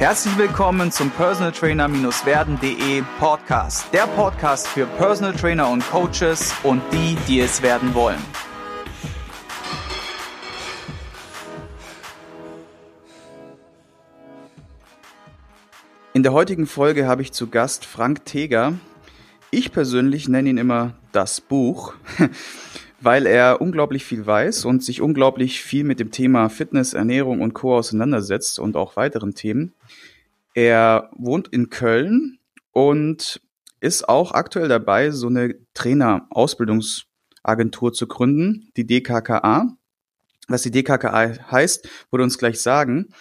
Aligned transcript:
Herzlich 0.00 0.38
willkommen 0.38 0.90
zum 0.90 1.10
Personal 1.10 1.52
Trainer-werden.de 1.52 3.02
Podcast. 3.18 3.92
Der 3.92 4.06
Podcast 4.06 4.66
für 4.66 4.86
Personal 4.86 5.34
Trainer 5.34 5.68
und 5.68 5.86
Coaches 5.90 6.54
und 6.62 6.80
die, 6.90 7.18
die 7.28 7.40
es 7.40 7.60
werden 7.60 7.92
wollen. 7.92 8.16
In 16.14 16.22
der 16.22 16.32
heutigen 16.32 16.66
Folge 16.66 17.06
habe 17.06 17.20
ich 17.20 17.32
zu 17.32 17.48
Gast 17.50 17.84
Frank 17.84 18.24
Teger. 18.24 18.72
Ich 19.50 19.70
persönlich 19.70 20.30
nenne 20.30 20.48
ihn 20.48 20.56
immer 20.56 20.94
das 21.12 21.42
Buch, 21.42 21.92
weil 23.02 23.26
er 23.26 23.60
unglaublich 23.60 24.06
viel 24.06 24.24
weiß 24.24 24.64
und 24.64 24.82
sich 24.82 25.02
unglaublich 25.02 25.60
viel 25.62 25.84
mit 25.84 26.00
dem 26.00 26.10
Thema 26.10 26.48
Fitness, 26.48 26.94
Ernährung 26.94 27.42
und 27.42 27.52
Co. 27.52 27.76
auseinandersetzt 27.76 28.58
und 28.58 28.76
auch 28.76 28.96
weiteren 28.96 29.34
Themen. 29.34 29.74
Er 30.60 31.10
wohnt 31.16 31.48
in 31.48 31.70
Köln 31.70 32.38
und 32.72 33.40
ist 33.80 34.06
auch 34.06 34.32
aktuell 34.32 34.68
dabei, 34.68 35.10
so 35.10 35.28
eine 35.28 35.54
Trainer-Ausbildungsagentur 35.72 37.94
zu 37.94 38.06
gründen, 38.06 38.70
die 38.76 38.86
DKKA. 38.86 39.74
Was 40.48 40.60
die 40.60 40.70
DKKA 40.70 41.50
heißt, 41.50 41.88
würde 42.10 42.24
uns 42.24 42.36
gleich 42.36 42.60
sagen. 42.60 43.14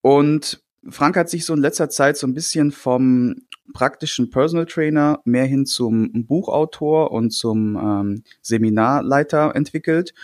Und 0.00 0.64
Frank 0.88 1.18
hat 1.18 1.28
sich 1.28 1.44
so 1.44 1.52
in 1.52 1.60
letzter 1.60 1.90
Zeit 1.90 2.16
so 2.16 2.26
ein 2.26 2.32
bisschen 2.32 2.72
vom 2.72 3.42
praktischen 3.74 4.30
Personal 4.30 4.64
Trainer 4.64 5.20
mehr 5.26 5.44
hin 5.44 5.66
zum 5.66 6.10
Buchautor 6.26 7.10
und 7.10 7.32
zum 7.32 7.76
ähm, 7.76 8.24
Seminarleiter 8.40 9.54
entwickelt. 9.54 10.14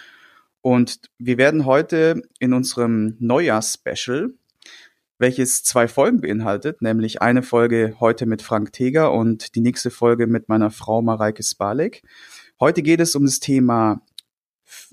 Und 0.62 1.11
wir 1.19 1.36
werden 1.36 1.66
heute 1.66 2.23
in 2.38 2.55
unserem 2.55 3.16
Neujahrs-Special, 3.19 4.33
welches 5.19 5.62
zwei 5.62 5.88
Folgen 5.88 6.20
beinhaltet, 6.20 6.83
nämlich 6.83 7.23
eine 7.23 7.43
Folge 7.43 7.97
heute 8.01 8.27
mit 8.27 8.43
Frank 8.43 8.73
Teger 8.73 9.12
und 9.12 9.55
die 9.55 9.61
nächste 9.61 9.91
Folge 9.91 10.27
mit 10.27 10.48
meiner 10.48 10.70
Frau 10.70 11.03
Mareike 11.03 11.42
Spalek. 11.42 12.03
Heute 12.61 12.83
geht 12.83 13.00
es 13.00 13.17
um 13.17 13.25
das 13.25 13.41
Thema 13.41 14.03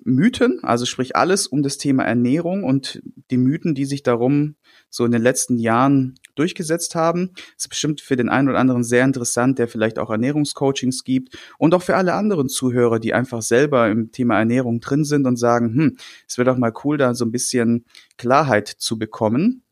Mythen, 0.05 0.59
also 0.63 0.85
sprich 0.85 1.15
alles 1.15 1.47
um 1.47 1.63
das 1.63 1.77
Thema 1.77 2.03
Ernährung 2.03 2.63
und 2.63 3.01
die 3.31 3.37
Mythen, 3.37 3.73
die 3.73 3.85
sich 3.85 4.03
darum 4.03 4.55
so 4.89 5.03
in 5.03 5.11
den 5.11 5.21
letzten 5.21 5.57
Jahren 5.57 6.15
durchgesetzt 6.35 6.95
haben. 6.95 7.31
Das 7.33 7.65
ist 7.65 7.69
bestimmt 7.69 8.01
für 8.01 8.15
den 8.15 8.29
einen 8.29 8.49
oder 8.49 8.59
anderen 8.59 8.83
sehr 8.83 9.03
interessant, 9.03 9.59
der 9.59 9.67
vielleicht 9.67 9.99
auch 9.99 10.09
Ernährungscoachings 10.09 11.03
gibt 11.03 11.37
und 11.57 11.73
auch 11.73 11.81
für 11.81 11.95
alle 11.95 12.13
anderen 12.13 12.49
Zuhörer, 12.49 12.99
die 12.99 13.13
einfach 13.13 13.41
selber 13.41 13.89
im 13.89 14.11
Thema 14.11 14.37
Ernährung 14.37 14.79
drin 14.79 15.03
sind 15.03 15.25
und 15.25 15.37
sagen, 15.37 15.73
hm, 15.73 15.97
es 16.27 16.37
wäre 16.37 16.49
doch 16.49 16.57
mal 16.57 16.73
cool, 16.83 16.97
da 16.97 17.13
so 17.15 17.25
ein 17.25 17.31
bisschen 17.31 17.85
Klarheit 18.17 18.67
zu 18.67 18.97
bekommen. 18.97 19.63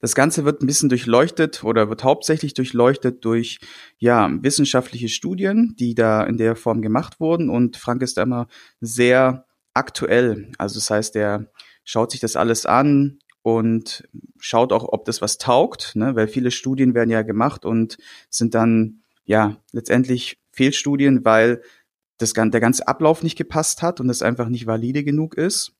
Das 0.00 0.14
Ganze 0.14 0.44
wird 0.44 0.62
ein 0.62 0.66
bisschen 0.66 0.88
durchleuchtet 0.88 1.64
oder 1.64 1.88
wird 1.88 2.04
hauptsächlich 2.04 2.54
durchleuchtet 2.54 3.24
durch 3.24 3.58
ja, 3.98 4.30
wissenschaftliche 4.42 5.08
Studien, 5.08 5.74
die 5.78 5.94
da 5.94 6.22
in 6.24 6.36
der 6.36 6.56
Form 6.56 6.82
gemacht 6.82 7.20
wurden. 7.20 7.50
Und 7.50 7.76
Frank 7.76 8.02
ist 8.02 8.16
da 8.16 8.22
immer 8.22 8.48
sehr 8.80 9.46
aktuell. 9.74 10.52
Also 10.58 10.76
das 10.76 10.90
heißt, 10.90 11.16
er 11.16 11.50
schaut 11.84 12.10
sich 12.10 12.20
das 12.20 12.36
alles 12.36 12.66
an 12.66 13.18
und 13.42 14.08
schaut 14.38 14.72
auch, 14.72 14.84
ob 14.84 15.04
das 15.04 15.22
was 15.22 15.38
taugt, 15.38 15.94
ne? 15.94 16.14
weil 16.16 16.28
viele 16.28 16.50
Studien 16.50 16.94
werden 16.94 17.10
ja 17.10 17.22
gemacht 17.22 17.64
und 17.64 17.96
sind 18.28 18.54
dann 18.54 19.02
ja 19.24 19.56
letztendlich 19.72 20.38
Fehlstudien, 20.52 21.24
weil 21.24 21.62
das, 22.18 22.32
der 22.32 22.60
ganze 22.60 22.88
Ablauf 22.88 23.22
nicht 23.22 23.36
gepasst 23.36 23.80
hat 23.80 24.00
und 24.00 24.10
es 24.10 24.22
einfach 24.22 24.48
nicht 24.48 24.66
valide 24.66 25.04
genug 25.04 25.36
ist. 25.36 25.72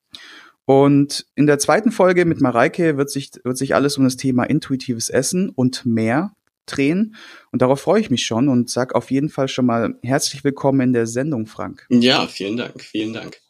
Und 0.68 1.24
in 1.34 1.46
der 1.46 1.58
zweiten 1.58 1.90
Folge 1.90 2.26
mit 2.26 2.42
Mareike 2.42 2.98
wird 2.98 3.08
sich, 3.08 3.30
wird 3.42 3.56
sich 3.56 3.74
alles 3.74 3.96
um 3.96 4.04
das 4.04 4.18
Thema 4.18 4.44
intuitives 4.44 5.08
Essen 5.08 5.48
und 5.48 5.86
mehr 5.86 6.36
drehen. 6.66 7.16
Und 7.50 7.62
darauf 7.62 7.80
freue 7.80 8.02
ich 8.02 8.10
mich 8.10 8.26
schon 8.26 8.50
und 8.50 8.68
sag 8.68 8.94
auf 8.94 9.10
jeden 9.10 9.30
Fall 9.30 9.48
schon 9.48 9.64
mal 9.64 9.94
herzlich 10.02 10.44
willkommen 10.44 10.82
in 10.82 10.92
der 10.92 11.06
Sendung, 11.06 11.46
Frank. 11.46 11.86
Ja, 11.88 12.26
vielen 12.26 12.58
Dank, 12.58 12.82
vielen 12.82 13.14
Dank. 13.14 13.40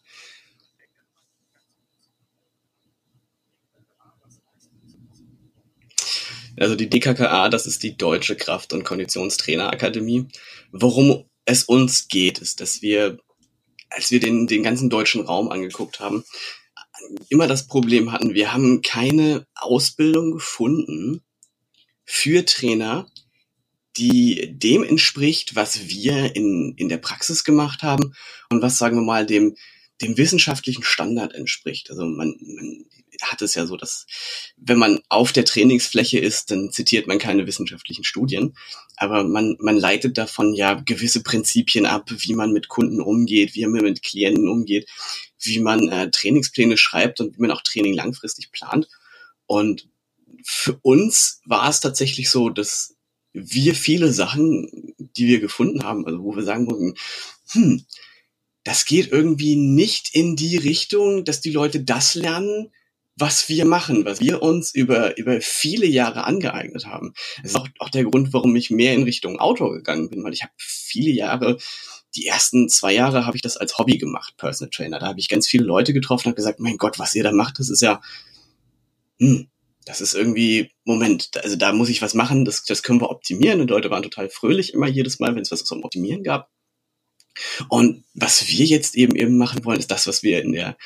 Also 6.56 6.76
die 6.76 6.88
DKKA, 6.88 7.48
das 7.48 7.66
ist 7.66 7.82
die 7.82 7.96
Deutsche 7.96 8.36
Kraft- 8.36 8.72
und 8.72 8.84
Konditionstrainerakademie. 8.84 10.28
Worum 10.70 11.24
es 11.46 11.64
uns 11.64 12.06
geht, 12.06 12.38
ist, 12.38 12.60
dass 12.60 12.80
wir, 12.80 13.18
als 13.90 14.12
wir 14.12 14.20
den, 14.20 14.46
den 14.46 14.62
ganzen 14.62 14.88
deutschen 14.88 15.22
Raum 15.22 15.50
angeguckt 15.50 15.98
haben, 15.98 16.22
immer 17.28 17.46
das 17.46 17.66
Problem 17.66 18.12
hatten, 18.12 18.34
wir 18.34 18.52
haben 18.52 18.82
keine 18.82 19.46
Ausbildung 19.54 20.32
gefunden 20.32 21.22
für 22.04 22.44
Trainer, 22.44 23.10
die 23.96 24.56
dem 24.56 24.84
entspricht, 24.84 25.56
was 25.56 25.88
wir 25.88 26.34
in, 26.36 26.74
in 26.76 26.88
der 26.88 26.98
Praxis 26.98 27.44
gemacht 27.44 27.82
haben 27.82 28.14
und 28.50 28.62
was, 28.62 28.78
sagen 28.78 28.96
wir 28.96 29.02
mal, 29.02 29.26
dem, 29.26 29.56
dem 30.00 30.16
wissenschaftlichen 30.16 30.84
Standard 30.84 31.34
entspricht. 31.34 31.90
Also 31.90 32.04
man, 32.04 32.36
man 32.40 32.86
hat 33.20 33.42
es 33.42 33.54
ja 33.56 33.66
so, 33.66 33.76
dass 33.76 34.06
wenn 34.56 34.78
man 34.78 35.00
auf 35.08 35.32
der 35.32 35.44
Trainingsfläche 35.44 36.18
ist, 36.18 36.50
dann 36.50 36.70
zitiert 36.70 37.08
man 37.08 37.18
keine 37.18 37.46
wissenschaftlichen 37.46 38.04
Studien, 38.04 38.54
aber 38.96 39.24
man, 39.24 39.56
man 39.58 39.76
leitet 39.76 40.16
davon 40.18 40.54
ja 40.54 40.74
gewisse 40.74 41.22
Prinzipien 41.22 41.86
ab, 41.86 42.10
wie 42.10 42.34
man 42.34 42.52
mit 42.52 42.68
Kunden 42.68 43.00
umgeht, 43.00 43.54
wie 43.54 43.66
man 43.66 43.82
mit 43.82 44.02
Klienten 44.02 44.48
umgeht, 44.48 44.88
wie 45.40 45.60
man 45.60 45.88
äh, 45.88 46.10
Trainingspläne 46.10 46.76
schreibt 46.76 47.20
und 47.20 47.36
wie 47.36 47.42
man 47.42 47.50
auch 47.50 47.62
Training 47.62 47.94
langfristig 47.94 48.52
plant. 48.52 48.88
Und 49.46 49.88
für 50.44 50.78
uns 50.82 51.40
war 51.44 51.68
es 51.68 51.80
tatsächlich 51.80 52.30
so, 52.30 52.50
dass 52.50 52.96
wir 53.32 53.74
viele 53.74 54.12
Sachen, 54.12 54.94
die 54.98 55.26
wir 55.26 55.40
gefunden 55.40 55.84
haben, 55.84 56.06
also 56.06 56.22
wo 56.22 56.34
wir 56.34 56.42
sagen 56.42 56.66
wollten, 56.70 56.94
hm, 57.50 57.84
das 58.64 58.84
geht 58.84 59.10
irgendwie 59.10 59.56
nicht 59.56 60.14
in 60.14 60.36
die 60.36 60.56
Richtung, 60.56 61.24
dass 61.24 61.40
die 61.40 61.52
Leute 61.52 61.82
das 61.82 62.14
lernen, 62.14 62.72
was 63.16 63.48
wir 63.48 63.64
machen, 63.64 64.04
was 64.04 64.20
wir 64.20 64.42
uns 64.42 64.72
über, 64.74 65.16
über 65.18 65.40
viele 65.40 65.86
Jahre 65.86 66.24
angeeignet 66.24 66.86
haben. 66.86 67.14
Das 67.42 67.52
ist 67.52 67.56
auch, 67.56 67.68
auch 67.78 67.88
der 67.88 68.04
Grund, 68.04 68.32
warum 68.32 68.54
ich 68.54 68.70
mehr 68.70 68.94
in 68.94 69.02
Richtung 69.02 69.40
Autor 69.40 69.72
gegangen 69.72 70.08
bin, 70.08 70.22
weil 70.22 70.32
ich 70.32 70.42
habe 70.42 70.52
viele 70.56 71.10
Jahre 71.10 71.58
die 72.16 72.26
ersten 72.26 72.68
zwei 72.68 72.94
Jahre 72.94 73.26
habe 73.26 73.36
ich 73.36 73.42
das 73.42 73.56
als 73.56 73.78
Hobby 73.78 73.98
gemacht, 73.98 74.34
Personal 74.36 74.70
Trainer. 74.70 74.98
Da 74.98 75.06
habe 75.06 75.20
ich 75.20 75.28
ganz 75.28 75.46
viele 75.46 75.64
Leute 75.64 75.92
getroffen 75.92 76.28
und 76.28 76.36
gesagt, 76.36 76.60
mein 76.60 76.78
Gott, 76.78 76.98
was 76.98 77.14
ihr 77.14 77.22
da 77.22 77.32
macht, 77.32 77.58
das 77.58 77.68
ist 77.68 77.82
ja, 77.82 78.00
hm, 79.20 79.48
das 79.84 80.00
ist 80.00 80.14
irgendwie, 80.14 80.70
Moment, 80.84 81.30
also 81.42 81.56
da 81.56 81.72
muss 81.72 81.88
ich 81.88 82.02
was 82.02 82.14
machen, 82.14 82.44
das, 82.44 82.64
das 82.64 82.82
können 82.82 83.00
wir 83.00 83.10
optimieren. 83.10 83.60
Und 83.60 83.70
Leute 83.70 83.90
waren 83.90 84.02
total 84.02 84.28
fröhlich 84.28 84.74
immer 84.74 84.86
jedes 84.86 85.18
Mal, 85.18 85.34
wenn 85.34 85.42
es 85.42 85.50
was 85.50 85.64
zum 85.64 85.82
Optimieren 85.82 86.22
gab. 86.22 86.50
Und 87.68 88.04
was 88.14 88.48
wir 88.48 88.66
jetzt 88.66 88.96
eben 88.96 89.16
eben 89.16 89.38
machen 89.38 89.64
wollen, 89.64 89.78
ist 89.78 89.90
das, 89.90 90.06
was 90.06 90.22
wir 90.22 90.42
in 90.42 90.52
der, 90.52 90.76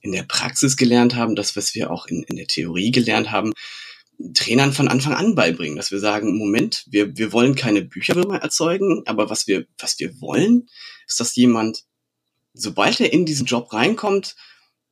in 0.00 0.12
der 0.12 0.24
Praxis 0.24 0.76
gelernt 0.76 1.14
haben, 1.14 1.36
das, 1.36 1.56
was 1.56 1.74
wir 1.74 1.90
auch 1.90 2.06
in, 2.06 2.24
in 2.24 2.36
der 2.36 2.46
Theorie 2.46 2.90
gelernt 2.90 3.30
haben, 3.30 3.52
Trainern 4.34 4.72
von 4.72 4.88
Anfang 4.88 5.14
an 5.14 5.34
beibringen, 5.34 5.76
dass 5.76 5.90
wir 5.90 5.98
sagen, 5.98 6.36
Moment, 6.36 6.86
wir, 6.88 7.16
wir 7.16 7.32
wollen 7.32 7.54
keine 7.54 7.82
Bücherwürmer 7.82 8.38
erzeugen, 8.38 9.02
aber 9.06 9.28
was 9.28 9.46
wir, 9.46 9.66
was 9.78 9.98
wir 9.98 10.20
wollen, 10.20 10.68
ist, 11.06 11.20
dass 11.20 11.36
jemand, 11.36 11.84
sobald 12.54 13.00
er 13.00 13.12
in 13.12 13.26
diesen 13.26 13.46
Job 13.46 13.72
reinkommt, 13.72 14.36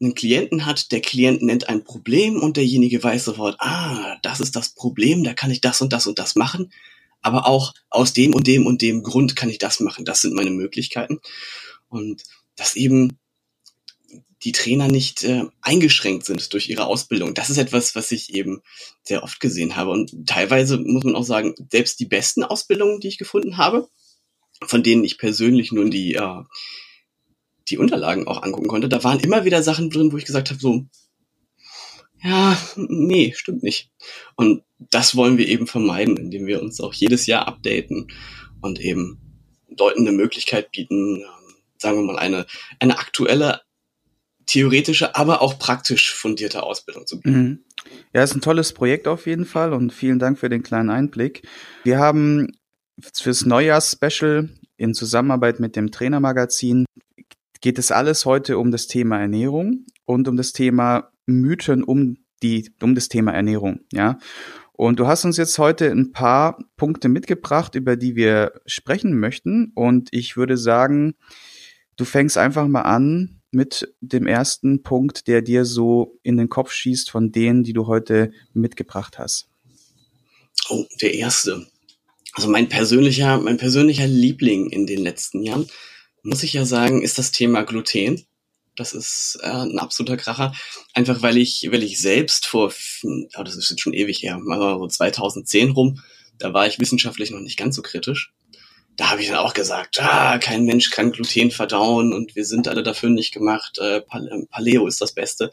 einen 0.00 0.14
Klienten 0.14 0.66
hat, 0.66 0.92
der 0.92 1.00
Klient 1.00 1.42
nennt 1.42 1.68
ein 1.68 1.84
Problem 1.84 2.40
und 2.40 2.56
derjenige 2.56 3.02
weiß 3.02 3.24
sofort, 3.24 3.56
ah, 3.60 4.18
das 4.22 4.40
ist 4.40 4.56
das 4.56 4.74
Problem, 4.74 5.24
da 5.24 5.32
kann 5.32 5.50
ich 5.50 5.60
das 5.60 5.80
und 5.80 5.92
das 5.92 6.06
und 6.06 6.18
das 6.18 6.34
machen, 6.34 6.72
aber 7.22 7.46
auch 7.46 7.72
aus 7.88 8.12
dem 8.12 8.34
und 8.34 8.46
dem 8.46 8.66
und 8.66 8.82
dem 8.82 9.02
Grund 9.02 9.36
kann 9.36 9.48
ich 9.48 9.58
das 9.58 9.80
machen, 9.80 10.04
das 10.04 10.20
sind 10.20 10.34
meine 10.34 10.50
Möglichkeiten. 10.50 11.20
Und 11.88 12.22
das 12.56 12.76
eben 12.76 13.18
die 14.44 14.52
Trainer 14.52 14.88
nicht 14.88 15.24
äh, 15.24 15.44
eingeschränkt 15.62 16.26
sind 16.26 16.52
durch 16.52 16.68
ihre 16.68 16.86
Ausbildung. 16.86 17.34
Das 17.34 17.48
ist 17.48 17.56
etwas, 17.56 17.94
was 17.94 18.12
ich 18.12 18.34
eben 18.34 18.62
sehr 19.02 19.22
oft 19.22 19.40
gesehen 19.40 19.74
habe. 19.74 19.90
Und 19.90 20.26
teilweise 20.26 20.78
muss 20.78 21.04
man 21.04 21.16
auch 21.16 21.24
sagen, 21.24 21.54
selbst 21.70 21.98
die 21.98 22.06
besten 22.06 22.44
Ausbildungen, 22.44 23.00
die 23.00 23.08
ich 23.08 23.18
gefunden 23.18 23.56
habe, 23.56 23.88
von 24.62 24.82
denen 24.82 25.02
ich 25.02 25.18
persönlich 25.18 25.72
nun 25.72 25.90
die, 25.90 26.14
äh, 26.14 26.42
die 27.70 27.78
Unterlagen 27.78 28.28
auch 28.28 28.42
angucken 28.42 28.68
konnte, 28.68 28.90
da 28.90 29.02
waren 29.02 29.20
immer 29.20 29.46
wieder 29.46 29.62
Sachen 29.62 29.88
drin, 29.88 30.12
wo 30.12 30.18
ich 30.18 30.26
gesagt 30.26 30.50
habe, 30.50 30.60
so, 30.60 30.84
ja, 32.22 32.58
nee, 32.76 33.32
stimmt 33.34 33.62
nicht. 33.62 33.90
Und 34.36 34.62
das 34.78 35.16
wollen 35.16 35.38
wir 35.38 35.48
eben 35.48 35.66
vermeiden, 35.66 36.18
indem 36.18 36.46
wir 36.46 36.60
uns 36.60 36.80
auch 36.80 36.92
jedes 36.92 37.26
Jahr 37.26 37.48
updaten 37.48 38.08
und 38.60 38.78
eben 38.78 39.20
Leuten 39.68 40.06
eine 40.06 40.16
Möglichkeit 40.16 40.70
bieten, 40.70 41.16
ähm, 41.16 41.54
sagen 41.78 41.96
wir 41.96 42.04
mal, 42.04 42.18
eine, 42.18 42.46
eine 42.78 42.98
aktuelle 42.98 43.62
theoretische, 44.46 45.16
aber 45.16 45.42
auch 45.42 45.58
praktisch 45.58 46.14
fundierte 46.14 46.62
Ausbildung 46.62 47.06
zu 47.06 47.20
bieten. 47.20 47.42
Mhm. 47.42 47.58
Ja, 48.12 48.22
ist 48.22 48.34
ein 48.34 48.40
tolles 48.40 48.72
Projekt 48.72 49.08
auf 49.08 49.26
jeden 49.26 49.44
Fall 49.44 49.72
und 49.72 49.92
vielen 49.92 50.18
Dank 50.18 50.38
für 50.38 50.48
den 50.48 50.62
kleinen 50.62 50.90
Einblick. 50.90 51.46
Wir 51.82 51.98
haben 51.98 52.52
fürs 52.98 53.44
Neujahrs-Special 53.44 54.48
in 54.76 54.94
Zusammenarbeit 54.94 55.60
mit 55.60 55.76
dem 55.76 55.90
Trainermagazin 55.90 56.86
geht 57.60 57.78
es 57.78 57.90
alles 57.90 58.26
heute 58.26 58.58
um 58.58 58.70
das 58.70 58.86
Thema 58.86 59.18
Ernährung 59.18 59.86
und 60.04 60.28
um 60.28 60.36
das 60.36 60.52
Thema 60.52 61.10
Mythen 61.26 61.82
um 61.82 62.18
die, 62.42 62.70
um 62.82 62.94
das 62.94 63.08
Thema 63.08 63.32
Ernährung, 63.32 63.80
ja. 63.92 64.18
Und 64.76 64.98
du 64.98 65.06
hast 65.06 65.24
uns 65.24 65.36
jetzt 65.36 65.58
heute 65.58 65.90
ein 65.90 66.10
paar 66.12 66.58
Punkte 66.76 67.08
mitgebracht, 67.08 67.76
über 67.76 67.96
die 67.96 68.16
wir 68.16 68.60
sprechen 68.66 69.18
möchten. 69.18 69.70
Und 69.74 70.08
ich 70.12 70.36
würde 70.36 70.56
sagen, 70.58 71.14
du 71.96 72.04
fängst 72.04 72.36
einfach 72.36 72.66
mal 72.66 72.82
an 72.82 73.40
mit 73.54 73.94
dem 74.00 74.26
ersten 74.26 74.82
Punkt, 74.82 75.26
der 75.26 75.42
dir 75.42 75.64
so 75.64 76.18
in 76.22 76.36
den 76.36 76.48
Kopf 76.48 76.72
schießt 76.72 77.10
von 77.10 77.32
denen, 77.32 77.64
die 77.64 77.72
du 77.72 77.86
heute 77.86 78.32
mitgebracht 78.52 79.18
hast. 79.18 79.48
Oh, 80.68 80.84
der 81.00 81.14
erste. 81.14 81.66
Also 82.32 82.48
mein 82.48 82.68
persönlicher, 82.68 83.38
mein 83.38 83.56
persönlicher 83.56 84.06
Liebling 84.06 84.70
in 84.70 84.86
den 84.86 84.98
letzten 84.98 85.42
Jahren, 85.42 85.68
muss 86.22 86.42
ich 86.42 86.52
ja 86.52 86.64
sagen, 86.64 87.02
ist 87.02 87.18
das 87.18 87.32
Thema 87.32 87.62
Gluten. 87.62 88.24
Das 88.76 88.92
ist 88.92 89.38
äh, 89.42 89.46
ein 89.46 89.78
absoluter 89.78 90.16
Kracher. 90.16 90.52
Einfach 90.94 91.22
weil 91.22 91.36
ich, 91.36 91.68
weil 91.70 91.82
ich 91.82 92.00
selbst 92.00 92.46
vor, 92.46 92.72
oh, 93.04 93.42
das 93.42 93.56
ist 93.56 93.70
jetzt 93.70 93.82
schon 93.82 93.92
ewig 93.92 94.22
her, 94.22 94.38
mal 94.38 94.78
so 94.78 94.88
2010 94.88 95.70
rum, 95.70 96.00
da 96.38 96.52
war 96.52 96.66
ich 96.66 96.80
wissenschaftlich 96.80 97.30
noch 97.30 97.40
nicht 97.40 97.56
ganz 97.56 97.76
so 97.76 97.82
kritisch. 97.82 98.32
Da 98.96 99.10
habe 99.10 99.22
ich 99.22 99.28
dann 99.28 99.38
auch 99.38 99.54
gesagt, 99.54 100.00
ah, 100.00 100.38
kein 100.38 100.64
Mensch 100.64 100.90
kann 100.90 101.12
Gluten 101.12 101.50
verdauen 101.50 102.12
und 102.12 102.36
wir 102.36 102.44
sind 102.44 102.68
alle 102.68 102.82
dafür 102.82 103.10
nicht 103.10 103.32
gemacht. 103.32 103.78
Äh, 103.78 104.02
Paleo 104.02 104.86
ist 104.86 105.00
das 105.00 105.12
Beste. 105.12 105.50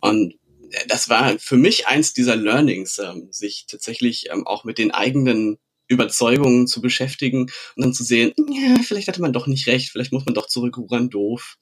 Und 0.00 0.34
äh, 0.70 0.86
das 0.86 1.08
war 1.08 1.38
für 1.38 1.56
mich 1.56 1.86
eins 1.86 2.12
dieser 2.12 2.36
Learnings, 2.36 2.98
ähm, 2.98 3.28
sich 3.30 3.66
tatsächlich 3.68 4.30
ähm, 4.30 4.46
auch 4.46 4.64
mit 4.64 4.78
den 4.78 4.92
eigenen 4.92 5.58
Überzeugungen 5.88 6.66
zu 6.66 6.80
beschäftigen 6.80 7.50
und 7.74 7.82
dann 7.82 7.94
zu 7.94 8.04
sehen, 8.04 8.32
ja, 8.36 8.76
vielleicht 8.82 9.08
hatte 9.08 9.22
man 9.22 9.32
doch 9.32 9.46
nicht 9.46 9.66
recht, 9.66 9.90
vielleicht 9.90 10.12
muss 10.12 10.26
man 10.26 10.34
doch 10.34 10.46
zurückrudern, 10.46 11.10
doof. 11.10 11.56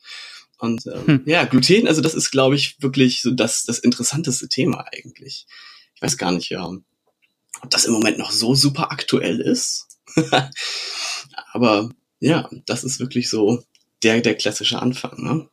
Und 0.58 0.86
ähm, 0.86 1.06
hm. 1.06 1.22
ja, 1.26 1.44
Gluten, 1.44 1.86
also 1.86 2.00
das 2.00 2.14
ist, 2.14 2.30
glaube 2.30 2.56
ich, 2.56 2.76
wirklich 2.80 3.20
so 3.22 3.30
das, 3.30 3.64
das 3.64 3.78
interessanteste 3.78 4.48
Thema 4.48 4.84
eigentlich. 4.92 5.46
Ich 5.94 6.02
weiß 6.02 6.18
gar 6.18 6.32
nicht, 6.32 6.50
ja, 6.50 6.64
ob 6.64 7.70
das 7.70 7.84
im 7.84 7.92
Moment 7.92 8.18
noch 8.18 8.32
so 8.32 8.54
super 8.54 8.90
aktuell 8.90 9.40
ist. 9.40 9.86
Aber 11.56 11.88
ja, 12.20 12.50
das 12.66 12.84
ist 12.84 13.00
wirklich 13.00 13.30
so 13.30 13.64
der, 14.02 14.20
der 14.20 14.34
klassische 14.34 14.80
Anfang, 14.80 15.22
ne? 15.24 15.48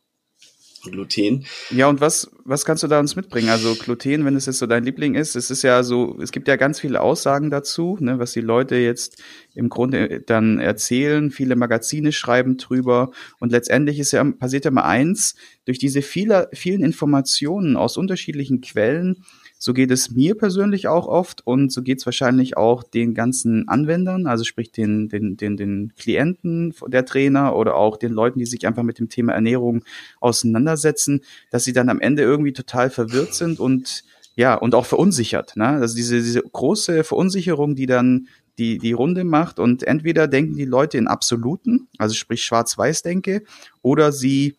Gluten. 0.82 1.46
Ja, 1.70 1.88
und 1.88 2.02
was, 2.02 2.30
was 2.44 2.66
kannst 2.66 2.82
du 2.82 2.88
da 2.88 3.00
uns 3.00 3.16
mitbringen? 3.16 3.48
Also 3.48 3.74
Gluten, 3.74 4.26
wenn 4.26 4.36
es 4.36 4.44
jetzt 4.44 4.58
so 4.58 4.66
dein 4.66 4.84
Liebling 4.84 5.14
ist, 5.14 5.34
es 5.34 5.50
ist 5.50 5.62
ja 5.62 5.82
so, 5.82 6.18
es 6.20 6.30
gibt 6.30 6.46
ja 6.46 6.56
ganz 6.56 6.78
viele 6.78 7.00
Aussagen 7.00 7.48
dazu, 7.48 7.96
ne, 8.00 8.18
was 8.18 8.32
die 8.32 8.42
Leute 8.42 8.76
jetzt 8.76 9.22
im 9.54 9.70
Grunde 9.70 10.20
dann 10.20 10.58
erzählen. 10.58 11.30
Viele 11.30 11.56
Magazine 11.56 12.12
schreiben 12.12 12.58
drüber. 12.58 13.12
Und 13.40 13.50
letztendlich 13.50 13.98
ist 13.98 14.12
ja, 14.12 14.22
passiert 14.24 14.66
ja 14.66 14.70
mal 14.70 14.82
eins, 14.82 15.36
durch 15.64 15.78
diese 15.78 16.02
viele, 16.02 16.50
vielen 16.52 16.82
Informationen 16.82 17.78
aus 17.78 17.96
unterschiedlichen 17.96 18.60
Quellen 18.60 19.24
so 19.58 19.72
geht 19.72 19.90
es 19.90 20.10
mir 20.10 20.36
persönlich 20.36 20.88
auch 20.88 21.06
oft 21.06 21.46
und 21.46 21.72
so 21.72 21.82
geht 21.82 21.98
es 21.98 22.06
wahrscheinlich 22.06 22.56
auch 22.56 22.82
den 22.82 23.14
ganzen 23.14 23.68
Anwendern, 23.68 24.26
also 24.26 24.44
sprich 24.44 24.72
den, 24.72 25.08
den, 25.08 25.36
den, 25.36 25.56
den 25.56 25.92
Klienten 25.96 26.74
der 26.86 27.06
Trainer 27.06 27.56
oder 27.56 27.74
auch 27.76 27.96
den 27.96 28.12
Leuten, 28.12 28.38
die 28.38 28.46
sich 28.46 28.66
einfach 28.66 28.82
mit 28.82 28.98
dem 28.98 29.08
Thema 29.08 29.32
Ernährung 29.32 29.84
auseinandersetzen, 30.20 31.22
dass 31.50 31.64
sie 31.64 31.72
dann 31.72 31.88
am 31.88 32.00
Ende 32.00 32.22
irgendwie 32.22 32.52
total 32.52 32.90
verwirrt 32.90 33.34
sind 33.34 33.60
und 33.60 34.04
ja, 34.36 34.54
und 34.54 34.74
auch 34.74 34.86
verunsichert. 34.86 35.56
Ne? 35.56 35.66
Also 35.66 35.94
diese, 35.94 36.16
diese 36.16 36.42
große 36.42 37.04
Verunsicherung, 37.04 37.76
die 37.76 37.86
dann 37.86 38.26
die, 38.58 38.78
die 38.78 38.92
Runde 38.92 39.24
macht 39.24 39.58
und 39.58 39.82
entweder 39.82 40.28
denken 40.28 40.56
die 40.56 40.64
Leute 40.64 40.98
in 40.98 41.08
Absoluten, 41.08 41.88
also 41.98 42.14
sprich 42.14 42.44
Schwarz-Weiß-Denke, 42.44 43.42
oder 43.82 44.12
sie 44.12 44.56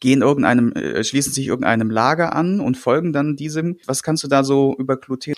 gehen 0.00 0.22
irgendeinem, 0.22 0.72
äh, 0.72 1.02
schließen 1.04 1.32
sich 1.32 1.46
irgendeinem 1.46 1.90
Lager 1.90 2.34
an 2.34 2.60
und 2.60 2.76
folgen 2.76 3.12
dann 3.12 3.36
diesem. 3.36 3.78
Was 3.86 4.02
kannst 4.02 4.24
du 4.24 4.28
da 4.28 4.44
so 4.44 4.74
über 4.78 4.96
Gluten? 4.96 5.34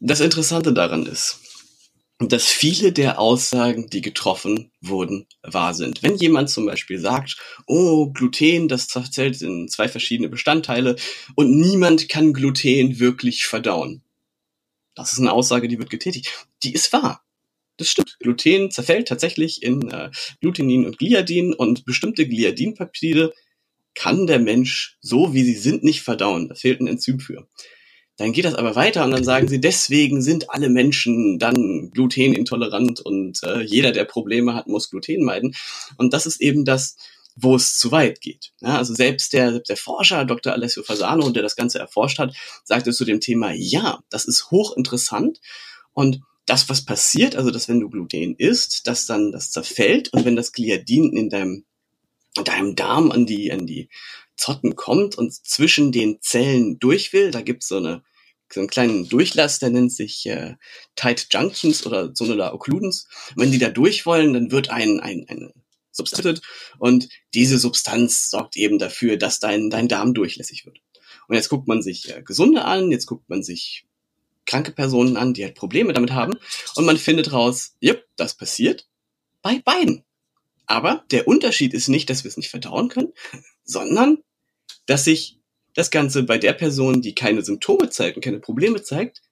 Das 0.00 0.20
Interessante 0.20 0.72
daran 0.72 1.06
ist, 1.06 1.40
dass 2.18 2.44
viele 2.44 2.92
der 2.92 3.18
Aussagen, 3.18 3.88
die 3.88 4.00
getroffen 4.00 4.70
wurden, 4.80 5.26
wahr 5.42 5.74
sind. 5.74 6.02
Wenn 6.02 6.16
jemand 6.16 6.50
zum 6.50 6.66
Beispiel 6.66 6.98
sagt, 6.98 7.36
oh, 7.66 8.10
Gluten, 8.10 8.68
das 8.68 8.86
zerfällt 8.86 9.40
in 9.42 9.68
zwei 9.68 9.88
verschiedene 9.88 10.28
Bestandteile 10.28 10.96
und 11.34 11.58
niemand 11.58 12.08
kann 12.08 12.32
Gluten 12.32 12.98
wirklich 12.98 13.46
verdauen. 13.46 14.02
Das 14.94 15.12
ist 15.12 15.18
eine 15.18 15.32
Aussage, 15.32 15.66
die 15.66 15.78
wird 15.78 15.90
getätigt. 15.90 16.46
Die 16.62 16.72
ist 16.72 16.92
wahr. 16.92 17.23
Das 17.76 17.88
stimmt. 17.88 18.16
Gluten 18.20 18.70
zerfällt 18.70 19.08
tatsächlich 19.08 19.62
in 19.62 19.90
äh, 19.90 20.10
Glutenin 20.40 20.86
und 20.86 20.98
Gliadin 20.98 21.52
und 21.52 21.84
bestimmte 21.84 22.26
Gliadinpeptide 22.26 23.32
kann 23.94 24.26
der 24.26 24.38
Mensch 24.38 24.96
so, 25.00 25.34
wie 25.34 25.44
sie 25.44 25.54
sind, 25.54 25.84
nicht 25.84 26.02
verdauen. 26.02 26.48
Da 26.48 26.54
fehlt 26.54 26.80
ein 26.80 26.86
Enzym 26.86 27.20
für. 27.20 27.48
Dann 28.16 28.32
geht 28.32 28.44
das 28.44 28.54
aber 28.54 28.76
weiter 28.76 29.04
und 29.04 29.10
dann 29.10 29.24
sagen 29.24 29.48
sie, 29.48 29.60
deswegen 29.60 30.22
sind 30.22 30.50
alle 30.50 30.68
Menschen 30.68 31.38
dann 31.38 31.90
glutenintolerant 31.90 33.00
und 33.00 33.42
äh, 33.42 33.62
jeder, 33.62 33.90
der 33.90 34.04
Probleme 34.04 34.54
hat, 34.54 34.68
muss 34.68 34.88
Gluten 34.88 35.24
meiden. 35.24 35.56
Und 35.96 36.12
das 36.12 36.26
ist 36.26 36.40
eben 36.40 36.64
das, 36.64 36.96
wo 37.34 37.56
es 37.56 37.76
zu 37.76 37.90
weit 37.90 38.20
geht. 38.20 38.52
Ja, 38.60 38.78
also 38.78 38.94
selbst 38.94 39.32
der, 39.32 39.50
selbst 39.50 39.68
der 39.68 39.76
Forscher 39.76 40.24
Dr. 40.24 40.52
Alessio 40.52 40.84
Fasano, 40.84 41.30
der 41.30 41.42
das 41.42 41.56
Ganze 41.56 41.80
erforscht 41.80 42.20
hat, 42.20 42.36
sagte 42.62 42.92
zu 42.92 43.04
dem 43.04 43.20
Thema, 43.20 43.52
ja, 43.52 43.98
das 44.10 44.26
ist 44.26 44.52
hochinteressant 44.52 45.40
und 45.92 46.20
das, 46.46 46.68
was 46.68 46.84
passiert, 46.84 47.36
also 47.36 47.50
dass 47.50 47.68
wenn 47.68 47.80
du 47.80 47.88
Gluten 47.88 48.34
isst, 48.36 48.86
dass 48.86 49.06
dann 49.06 49.32
das 49.32 49.50
zerfällt 49.50 50.12
und 50.12 50.24
wenn 50.24 50.36
das 50.36 50.52
Gliadin 50.52 51.16
in 51.16 51.30
deinem, 51.30 51.64
in 52.36 52.44
deinem 52.44 52.76
Darm 52.76 53.10
an 53.10 53.26
die, 53.26 53.52
an 53.52 53.66
die 53.66 53.88
Zotten 54.36 54.76
kommt 54.76 55.16
und 55.16 55.32
zwischen 55.32 55.92
den 55.92 56.20
Zellen 56.20 56.78
durch 56.78 57.12
will, 57.12 57.30
da 57.30 57.40
gibt's 57.40 57.68
so 57.68 57.76
eine 57.78 58.02
so 58.52 58.60
einen 58.60 58.68
kleinen 58.68 59.08
Durchlass, 59.08 59.58
der 59.58 59.70
nennt 59.70 59.92
sich 59.92 60.26
äh, 60.26 60.54
Tight 60.94 61.26
Junctions 61.32 61.84
oder 61.86 62.14
Sonula 62.14 62.52
Occludens. 62.52 63.08
Wenn 63.34 63.50
die 63.50 63.58
da 63.58 63.68
durch 63.68 64.06
wollen, 64.06 64.32
dann 64.32 64.52
wird 64.52 64.70
ein, 64.70 65.00
ein, 65.00 65.26
eine 65.28 65.52
Substanz 65.90 66.40
und 66.78 67.08
diese 67.34 67.58
Substanz 67.58 68.30
sorgt 68.30 68.56
eben 68.56 68.78
dafür, 68.78 69.16
dass 69.16 69.40
dein, 69.40 69.70
dein 69.70 69.88
Darm 69.88 70.14
durchlässig 70.14 70.66
wird. 70.66 70.78
Und 71.28 71.36
jetzt 71.36 71.48
guckt 71.48 71.68
man 71.68 71.82
sich 71.82 72.14
äh, 72.14 72.22
Gesunde 72.22 72.64
an, 72.64 72.90
jetzt 72.90 73.06
guckt 73.06 73.28
man 73.28 73.42
sich 73.42 73.86
kranke 74.46 74.72
Personen 74.72 75.16
an, 75.16 75.34
die 75.34 75.44
halt 75.44 75.54
Probleme 75.54 75.92
damit 75.92 76.12
haben. 76.12 76.34
Und 76.74 76.84
man 76.84 76.98
findet 76.98 77.32
raus, 77.32 77.76
ja, 77.80 77.94
das 78.16 78.34
passiert 78.34 78.86
bei 79.42 79.60
beiden. 79.64 80.04
Aber 80.66 81.04
der 81.10 81.28
Unterschied 81.28 81.74
ist 81.74 81.88
nicht, 81.88 82.08
dass 82.10 82.24
wir 82.24 82.28
es 82.28 82.36
nicht 82.36 82.50
verdauen 82.50 82.88
können, 82.88 83.12
sondern 83.64 84.18
dass 84.86 85.04
sich 85.04 85.38
das 85.74 85.90
Ganze 85.90 86.22
bei 86.22 86.38
der 86.38 86.52
Person, 86.52 87.02
die 87.02 87.14
keine 87.14 87.42
Symptome 87.42 87.90
zeigt 87.90 88.16
und 88.16 88.24
keine 88.24 88.40
Probleme 88.40 88.82
zeigt, 88.82 89.22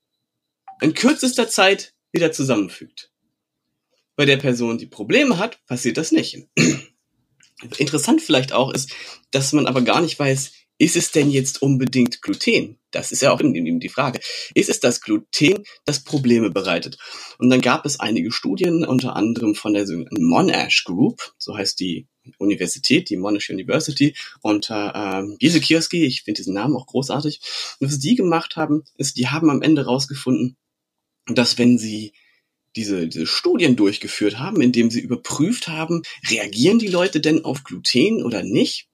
in 0.81 0.95
kürzester 0.95 1.49
Zeit 1.49 1.95
wieder 2.11 2.33
zusammenfügt. 2.33 3.11
Bei 4.17 4.27
der 4.27 4.37
Person, 4.37 4.79
die 4.79 4.87
Probleme 4.87 5.39
hat, 5.39 5.65
passiert 5.67 5.97
das 5.97 6.13
nicht. 6.13 6.47
Interessant 7.79 8.21
vielleicht 8.21 8.53
auch 8.53 8.73
ist, 8.73 8.93
dass 9.31 9.53
man 9.53 9.67
aber 9.67 9.83
gar 9.83 10.01
nicht 10.01 10.19
weiß, 10.19 10.53
ist 10.79 10.97
es 10.97 11.13
denn 11.13 11.31
jetzt 11.31 11.63
unbedingt 11.63 12.21
Gluten? 12.23 12.79
Das 12.93 13.11
ist 13.11 13.23
ja 13.23 13.33
auch 13.33 13.41
die 13.43 13.89
Frage. 13.89 14.21
Ist 14.55 14.69
es 14.69 14.81
das 14.81 15.01
Gluten, 15.01 15.65
das 15.85 16.05
Probleme 16.05 16.51
bereitet? 16.51 16.99
Und 17.39 17.51
dann 17.51 17.61
gab 17.61 17.85
es 17.87 17.99
einige 17.99 18.31
Studien, 18.31 18.85
unter 18.85 19.17
anderem 19.17 19.55
von 19.55 19.75
der 19.75 19.87
Monash 20.11 20.85
Group, 20.85 21.35
so 21.39 21.57
heißt 21.57 21.81
die 21.81 22.07
Universität, 22.39 23.11
die 23.11 23.17
Monash 23.17 23.51
University, 23.51 24.15
unter 24.43 25.27
Giese 25.39 25.61
Kioski, 25.61 26.05
ich 26.05 26.23
finde 26.23 26.39
diesen 26.39 26.55
Namen 26.55 26.77
auch 26.77 26.87
großartig. 26.87 27.41
Und 27.81 27.89
was 27.89 27.99
die 27.99 28.15
gemacht 28.15 28.57
haben, 28.57 28.85
ist, 28.97 29.17
die 29.17 29.29
haben 29.29 29.51
am 29.51 29.63
Ende 29.63 29.85
rausgefunden, 29.85 30.57
dass 31.27 31.59
wenn 31.59 31.79
sie 31.79 32.13
diese, 32.77 33.07
diese 33.07 33.27
Studien 33.27 33.77
durchgeführt 33.77 34.39
haben, 34.39 34.63
indem 34.63 34.91
sie 34.91 35.01
überprüft 35.01 35.69
haben, 35.69 36.03
reagieren 36.31 36.79
die 36.79 36.89
Leute 36.89 37.21
denn 37.21 37.45
auf 37.45 37.65
Gluten 37.65 38.23
oder 38.23 38.43
nicht, 38.43 38.89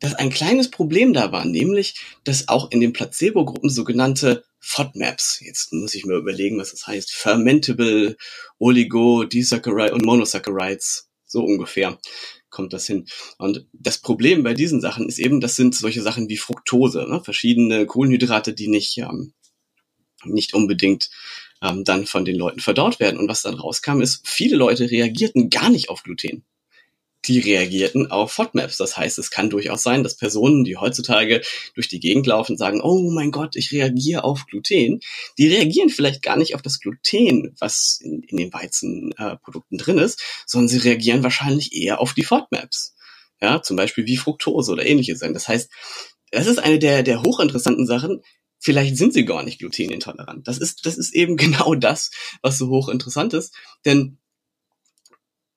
dass 0.00 0.14
ein 0.14 0.30
kleines 0.30 0.70
Problem 0.70 1.12
da 1.12 1.30
war, 1.30 1.44
nämlich, 1.44 2.00
dass 2.24 2.48
auch 2.48 2.70
in 2.70 2.80
den 2.80 2.92
Placebo-Gruppen 2.92 3.70
sogenannte 3.70 4.44
FODMAPs, 4.58 5.40
jetzt 5.40 5.72
muss 5.72 5.94
ich 5.94 6.04
mir 6.04 6.16
überlegen, 6.16 6.58
was 6.58 6.72
das 6.72 6.86
heißt, 6.86 7.12
Fermentable 7.12 8.16
Oligo, 8.58 9.24
Disaccharide 9.24 9.94
und 9.94 10.04
Monosaccharides, 10.04 11.08
so 11.26 11.44
ungefähr 11.44 11.98
kommt 12.48 12.72
das 12.72 12.86
hin. 12.86 13.06
Und 13.38 13.66
das 13.72 13.98
Problem 13.98 14.42
bei 14.42 14.54
diesen 14.54 14.80
Sachen 14.80 15.08
ist 15.08 15.18
eben, 15.18 15.40
das 15.40 15.56
sind 15.56 15.74
solche 15.74 16.02
Sachen 16.02 16.28
wie 16.28 16.36
Fructose, 16.36 17.06
ne? 17.08 17.22
verschiedene 17.22 17.86
Kohlenhydrate, 17.86 18.52
die 18.52 18.68
nicht, 18.68 18.98
ähm, 18.98 19.34
nicht 20.24 20.54
unbedingt 20.54 21.10
ähm, 21.62 21.84
dann 21.84 22.06
von 22.06 22.24
den 22.24 22.36
Leuten 22.36 22.60
verdaut 22.60 23.00
werden. 23.00 23.18
Und 23.18 23.28
was 23.28 23.42
dann 23.42 23.54
rauskam, 23.54 24.00
ist, 24.00 24.26
viele 24.26 24.56
Leute 24.56 24.90
reagierten 24.90 25.50
gar 25.50 25.70
nicht 25.70 25.88
auf 25.88 26.02
Gluten 26.02 26.44
die 27.26 27.38
reagierten 27.38 28.10
auf 28.10 28.32
FODMAPs. 28.32 28.76
Das 28.76 28.96
heißt, 28.96 29.18
es 29.18 29.30
kann 29.30 29.50
durchaus 29.50 29.82
sein, 29.82 30.02
dass 30.02 30.16
Personen, 30.16 30.64
die 30.64 30.76
heutzutage 30.76 31.42
durch 31.74 31.88
die 31.88 32.00
Gegend 32.00 32.26
laufen, 32.26 32.56
sagen, 32.56 32.80
oh 32.80 33.10
mein 33.10 33.30
Gott, 33.30 33.56
ich 33.56 33.72
reagiere 33.72 34.24
auf 34.24 34.46
Gluten. 34.46 35.00
Die 35.38 35.48
reagieren 35.48 35.90
vielleicht 35.90 36.22
gar 36.22 36.36
nicht 36.36 36.54
auf 36.54 36.62
das 36.62 36.80
Gluten, 36.80 37.54
was 37.58 38.00
in, 38.02 38.22
in 38.22 38.36
den 38.36 38.52
Weizenprodukten 38.52 39.78
äh, 39.78 39.82
drin 39.82 39.98
ist, 39.98 40.22
sondern 40.46 40.68
sie 40.68 40.78
reagieren 40.78 41.22
wahrscheinlich 41.22 41.74
eher 41.74 42.00
auf 42.00 42.14
die 42.14 42.24
FODMAPs. 42.24 42.94
Ja, 43.40 43.62
zum 43.62 43.76
Beispiel 43.76 44.06
wie 44.06 44.16
Fructose 44.16 44.72
oder 44.72 44.84
ähnliche 44.84 45.16
sein. 45.16 45.32
Das 45.32 45.48
heißt, 45.48 45.70
das 46.30 46.46
ist 46.46 46.58
eine 46.58 46.78
der, 46.78 47.02
der 47.02 47.22
hochinteressanten 47.22 47.86
Sachen. 47.86 48.22
Vielleicht 48.58 48.96
sind 48.98 49.14
sie 49.14 49.24
gar 49.24 49.42
nicht 49.42 49.58
glutenintolerant. 49.58 50.46
Das 50.46 50.58
ist, 50.58 50.84
das 50.84 50.98
ist 50.98 51.14
eben 51.14 51.36
genau 51.38 51.74
das, 51.74 52.10
was 52.42 52.58
so 52.58 52.68
hochinteressant 52.68 53.34
ist. 53.34 53.54
Denn 53.84 54.18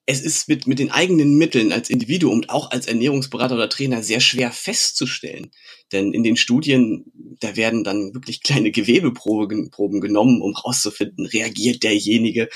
es 0.05 0.21
ist 0.21 0.49
mit, 0.49 0.67
mit 0.67 0.79
den 0.79 0.91
eigenen 0.91 1.37
Mitteln 1.37 1.71
als 1.71 1.89
Individuum 1.89 2.33
und 2.33 2.49
auch 2.49 2.71
als 2.71 2.87
Ernährungsberater 2.87 3.55
oder 3.55 3.69
Trainer 3.69 4.03
sehr 4.03 4.19
schwer 4.19 4.51
festzustellen. 4.51 5.51
Denn 5.91 6.13
in 6.13 6.23
den 6.23 6.35
Studien, 6.35 7.05
da 7.39 7.55
werden 7.55 7.83
dann 7.83 8.13
wirklich 8.13 8.43
kleine 8.43 8.71
Gewebeproben 8.71 9.69
Proben 9.69 10.01
genommen, 10.01 10.41
um 10.41 10.53
rauszufinden, 10.53 11.25
reagiert 11.25 11.83
derjenige. 11.83 12.49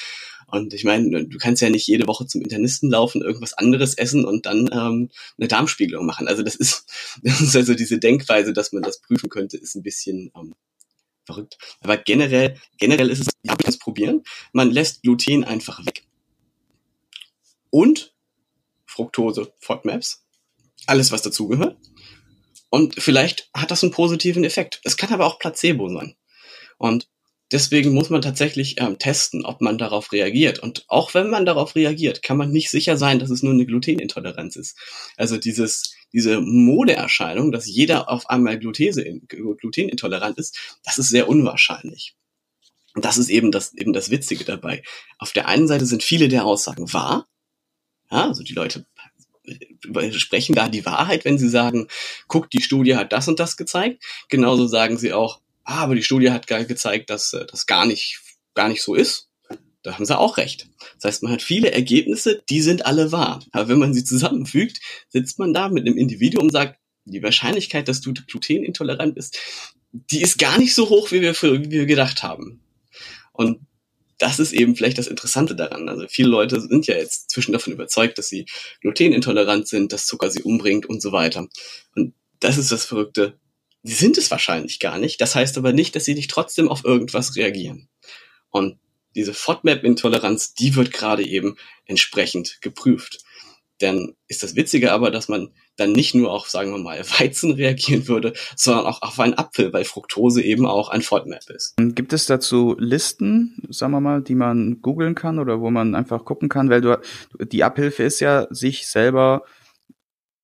Und 0.48 0.74
ich 0.74 0.84
meine, 0.84 1.26
du 1.26 1.38
kannst 1.38 1.62
ja 1.62 1.70
nicht 1.70 1.88
jede 1.88 2.08
Woche 2.08 2.26
zum 2.26 2.42
Internisten 2.42 2.90
laufen, 2.90 3.22
irgendwas 3.22 3.54
anderes 3.54 3.94
essen 3.94 4.26
und 4.26 4.46
dann 4.46 4.70
ähm, 4.72 5.10
eine 5.38 5.48
Darmspiegelung 5.48 6.06
machen. 6.06 6.28
Also 6.28 6.44
das 6.44 6.56
ist, 6.56 6.86
das 7.24 7.40
ist 7.40 7.56
also 7.56 7.76
diese 7.76 8.00
Denkweise, 8.00 8.52
dass 8.52 8.74
man 8.74 8.84
das 8.84 9.02
prüfen 9.02 9.30
könnte, 9.30 9.58
ist 9.58 9.76
ein 9.76 9.84
bisschen 9.84 10.32
ähm, 10.36 10.54
verrückt. 11.26 11.58
Aber 11.82 11.98
generell, 11.98 12.58
generell 12.78 13.10
ist 13.10 13.22
es, 13.22 13.28
ja, 13.44 13.56
probieren. 13.80 14.24
Man 14.52 14.72
lässt 14.72 15.02
Gluten 15.04 15.44
einfach 15.44 15.86
weg 15.86 16.07
und 17.70 18.14
Fructose 18.86 19.54
FODMAPs. 19.60 20.26
Alles, 20.86 21.12
was 21.12 21.22
dazugehört. 21.22 21.78
Und 22.70 22.96
vielleicht 23.02 23.50
hat 23.54 23.72
das 23.72 23.84
einen 23.84 23.92
positiven 23.92 24.44
Effekt. 24.44 24.82
Es 24.84 24.98
kann 24.98 25.14
aber 25.14 25.26
auch 25.26 25.40
Placebo 25.40 25.90
sein. 25.90 26.16
Und 26.78 27.08
deswegen 27.52 27.94
muss 27.94 28.10
man 28.10 28.22
tatsächlich 28.22 28.80
ähm, 28.80 29.00
testen, 29.00 29.46
ob 29.46 29.62
man 29.62 29.78
darauf 29.78 30.12
reagiert. 30.12 30.60
Und 30.60 30.84
auch 30.88 31.14
wenn 31.14 31.30
man 31.30 31.46
darauf 31.46 31.76
reagiert, 31.76 32.24
kann 32.24 32.38
man 32.38 32.52
nicht 32.52 32.70
sicher 32.70 32.98
sein, 32.98 33.20
dass 33.20 33.30
es 33.30 33.44
nur 33.44 33.54
eine 33.54 33.66
Glutenintoleranz 33.66 34.56
ist. 34.56 34.78
Also 35.16 35.38
dieses, 35.38 35.96
diese 36.14 36.42
Modeerscheinung, 36.42 37.52
dass 37.52 37.68
jeder 37.68 38.10
auf 38.10 38.30
einmal 38.30 38.60
Glutese, 38.60 39.06
glutenintolerant 39.28 40.38
ist, 40.38 40.78
das 40.84 40.98
ist 40.98 41.10
sehr 41.10 41.30
unwahrscheinlich. 41.30 42.16
Und 42.96 43.06
das 43.06 43.18
ist 43.18 43.30
eben 43.30 43.52
das, 43.52 43.74
eben 43.76 43.94
das 43.94 44.10
Witzige 44.10 44.44
dabei. 44.44 44.84
Auf 45.20 45.32
der 45.32 45.48
einen 45.48 45.68
Seite 45.68 45.86
sind 45.86 46.04
viele 46.04 46.28
der 46.30 46.46
Aussagen 46.46 46.92
wahr, 46.94 47.28
ja, 48.12 48.28
also 48.28 48.44
die 48.44 48.54
Leute 48.54 48.86
sprechen 50.12 50.56
da 50.56 50.68
die 50.68 50.86
Wahrheit, 50.86 51.26
wenn 51.26 51.38
sie 51.38 51.50
sagen, 51.50 51.88
guck, 52.28 52.50
die 52.50 52.62
Studie 52.62 52.96
hat 52.96 53.14
das 53.14 53.28
und 53.28 53.40
das 53.40 53.58
gezeigt. 53.58 54.04
Genauso 54.30 54.68
sagen 54.68 54.98
sie 54.98 55.14
auch, 55.14 55.40
ah, 55.64 55.84
aber 55.84 55.96
die 55.96 56.04
Studie 56.04 56.32
hat 56.32 56.48
gezeigt, 56.48 57.10
dass 57.10 57.34
äh, 57.34 57.46
das 57.46 57.66
gar 57.66 57.86
nicht, 57.86 58.20
gar 58.54 58.68
nicht 58.68 58.82
so 58.82 58.96
ist. 58.96 59.30
Da 59.84 59.94
haben 59.94 60.06
sie 60.06 60.18
auch 60.18 60.38
recht. 60.38 60.68
Das 60.96 61.06
heißt, 61.06 61.24
man 61.24 61.32
hat 61.32 61.42
viele 61.42 61.72
Ergebnisse, 61.72 62.44
die 62.50 62.62
sind 62.62 62.86
alle 62.86 63.12
wahr. 63.12 63.42
Aber 63.52 63.70
wenn 63.70 63.80
man 63.80 63.94
sie 63.94 64.04
zusammenfügt, 64.04 64.82
sitzt 65.08 65.40
man 65.40 65.54
da 65.54 65.70
mit 65.70 65.88
einem 65.88 65.98
Individuum 65.98 66.46
und 66.46 66.52
sagt, 66.52 66.80
die 67.06 67.24
Wahrscheinlichkeit, 67.24 67.88
dass 67.88 68.02
du 68.02 68.14
glutenintolerant 68.14 69.16
bist, 69.16 69.40
die 69.94 70.22
ist 70.22 70.40
gar 70.40 70.58
nicht 70.58 70.76
so 70.76 70.90
hoch, 70.90 71.12
wie 71.12 71.22
wir, 71.22 71.34
wie 71.34 71.72
wir 71.72 71.86
gedacht 71.86 72.22
haben. 72.22 72.60
Und 73.32 73.62
das 74.18 74.40
ist 74.40 74.54
eben 74.54 74.76
vielleicht 74.76 74.98
das 74.98 75.08
Interessante 75.08 75.56
daran. 75.56 75.90
Also 75.90 76.08
viele 76.08 76.30
Leute 76.30 76.60
sind 76.60 76.88
ja 76.88 76.96
jetzt 76.96 77.30
zwischen 77.30 77.52
davon 77.52 77.74
überzeugt, 77.74 78.18
dass 78.18 78.30
sie 78.30 78.46
glutenintolerant 78.82 79.68
sind, 79.68 79.94
dass 79.94 80.08
Zucker 80.08 80.30
sie 80.30 80.44
umbringt 80.44 80.86
und 80.86 81.02
so 81.02 81.12
weiter. 81.12 81.48
Und 81.96 82.14
das 82.40 82.58
ist 82.58 82.72
das 82.72 82.86
Verrückte. 82.86 83.40
Sie 83.84 83.94
sind 83.94 84.18
es 84.18 84.32
wahrscheinlich 84.32 84.80
gar 84.80 84.98
nicht. 84.98 85.22
Das 85.22 85.36
heißt 85.36 85.58
aber 85.58 85.72
nicht, 85.72 85.96
dass 85.96 86.06
sie 86.06 86.16
nicht 86.16 86.32
trotzdem 86.32 86.70
auf 86.70 86.84
irgendwas 86.84 87.36
reagieren. 87.36 87.90
Und 88.50 88.80
diese 89.16 89.34
FODMAP-Intoleranz, 89.34 90.54
die 90.54 90.76
wird 90.76 90.92
gerade 90.92 91.26
eben 91.26 91.56
entsprechend 91.86 92.60
geprüft. 92.62 93.24
Dann 93.80 94.14
ist 94.28 94.44
das 94.44 94.56
Witzige 94.56 94.92
aber, 94.92 95.12
dass 95.12 95.30
man 95.30 95.50
dann 95.76 95.92
nicht 95.92 96.16
nur 96.16 96.32
auf, 96.32 96.50
sagen 96.50 96.72
wir 96.72 96.80
mal, 96.80 97.00
Weizen 97.20 97.52
reagieren 97.52 98.08
würde, 98.08 98.34
sondern 98.56 98.86
auch 98.86 99.02
auf 99.02 99.20
einen 99.20 99.36
Apfel, 99.36 99.72
weil 99.74 99.86
Fructose 99.86 100.42
eben 100.42 100.66
auch 100.66 100.90
ein 100.90 101.02
FODMAP 101.02 101.50
ist. 101.50 101.76
Gibt 101.78 102.14
es 102.14 102.26
dazu 102.26 102.76
Listen, 102.80 103.62
sagen 103.70 103.94
wir 103.94 104.02
mal, 104.02 104.22
die 104.22 104.36
man 104.36 104.82
googeln 104.82 105.16
kann 105.16 105.40
oder 105.40 105.62
wo 105.62 105.70
man 105.70 105.96
einfach 105.96 106.26
gucken 106.26 106.50
kann? 106.50 106.70
Weil 106.70 106.82
du, 106.82 107.00
die 107.40 107.64
Abhilfe 107.64 108.04
ist 108.04 108.20
ja, 108.20 108.48
sich 108.50 108.88
selber 108.88 109.44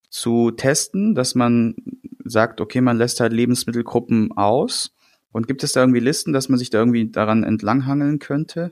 zu 0.09 0.51
testen, 0.51 1.15
dass 1.15 1.33
man 1.33 1.75
sagt, 2.23 2.61
okay, 2.61 2.81
man 2.81 2.97
lässt 2.97 3.19
halt 3.19 3.33
Lebensmittelgruppen 3.33 4.31
aus. 4.33 4.91
Und 5.31 5.47
gibt 5.47 5.63
es 5.63 5.71
da 5.71 5.81
irgendwie 5.81 5.99
Listen, 5.99 6.31
dass 6.31 6.47
man 6.47 6.59
sich 6.59 6.69
da 6.69 6.77
irgendwie 6.77 7.09
daran 7.09 7.43
entlanghangeln 7.43 8.19
könnte? 8.19 8.71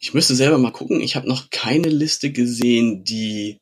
Ich 0.00 0.14
müsste 0.14 0.34
selber 0.34 0.58
mal 0.58 0.72
gucken. 0.72 1.00
Ich 1.00 1.16
habe 1.16 1.28
noch 1.28 1.50
keine 1.50 1.88
Liste 1.88 2.32
gesehen, 2.32 3.04
die 3.04 3.58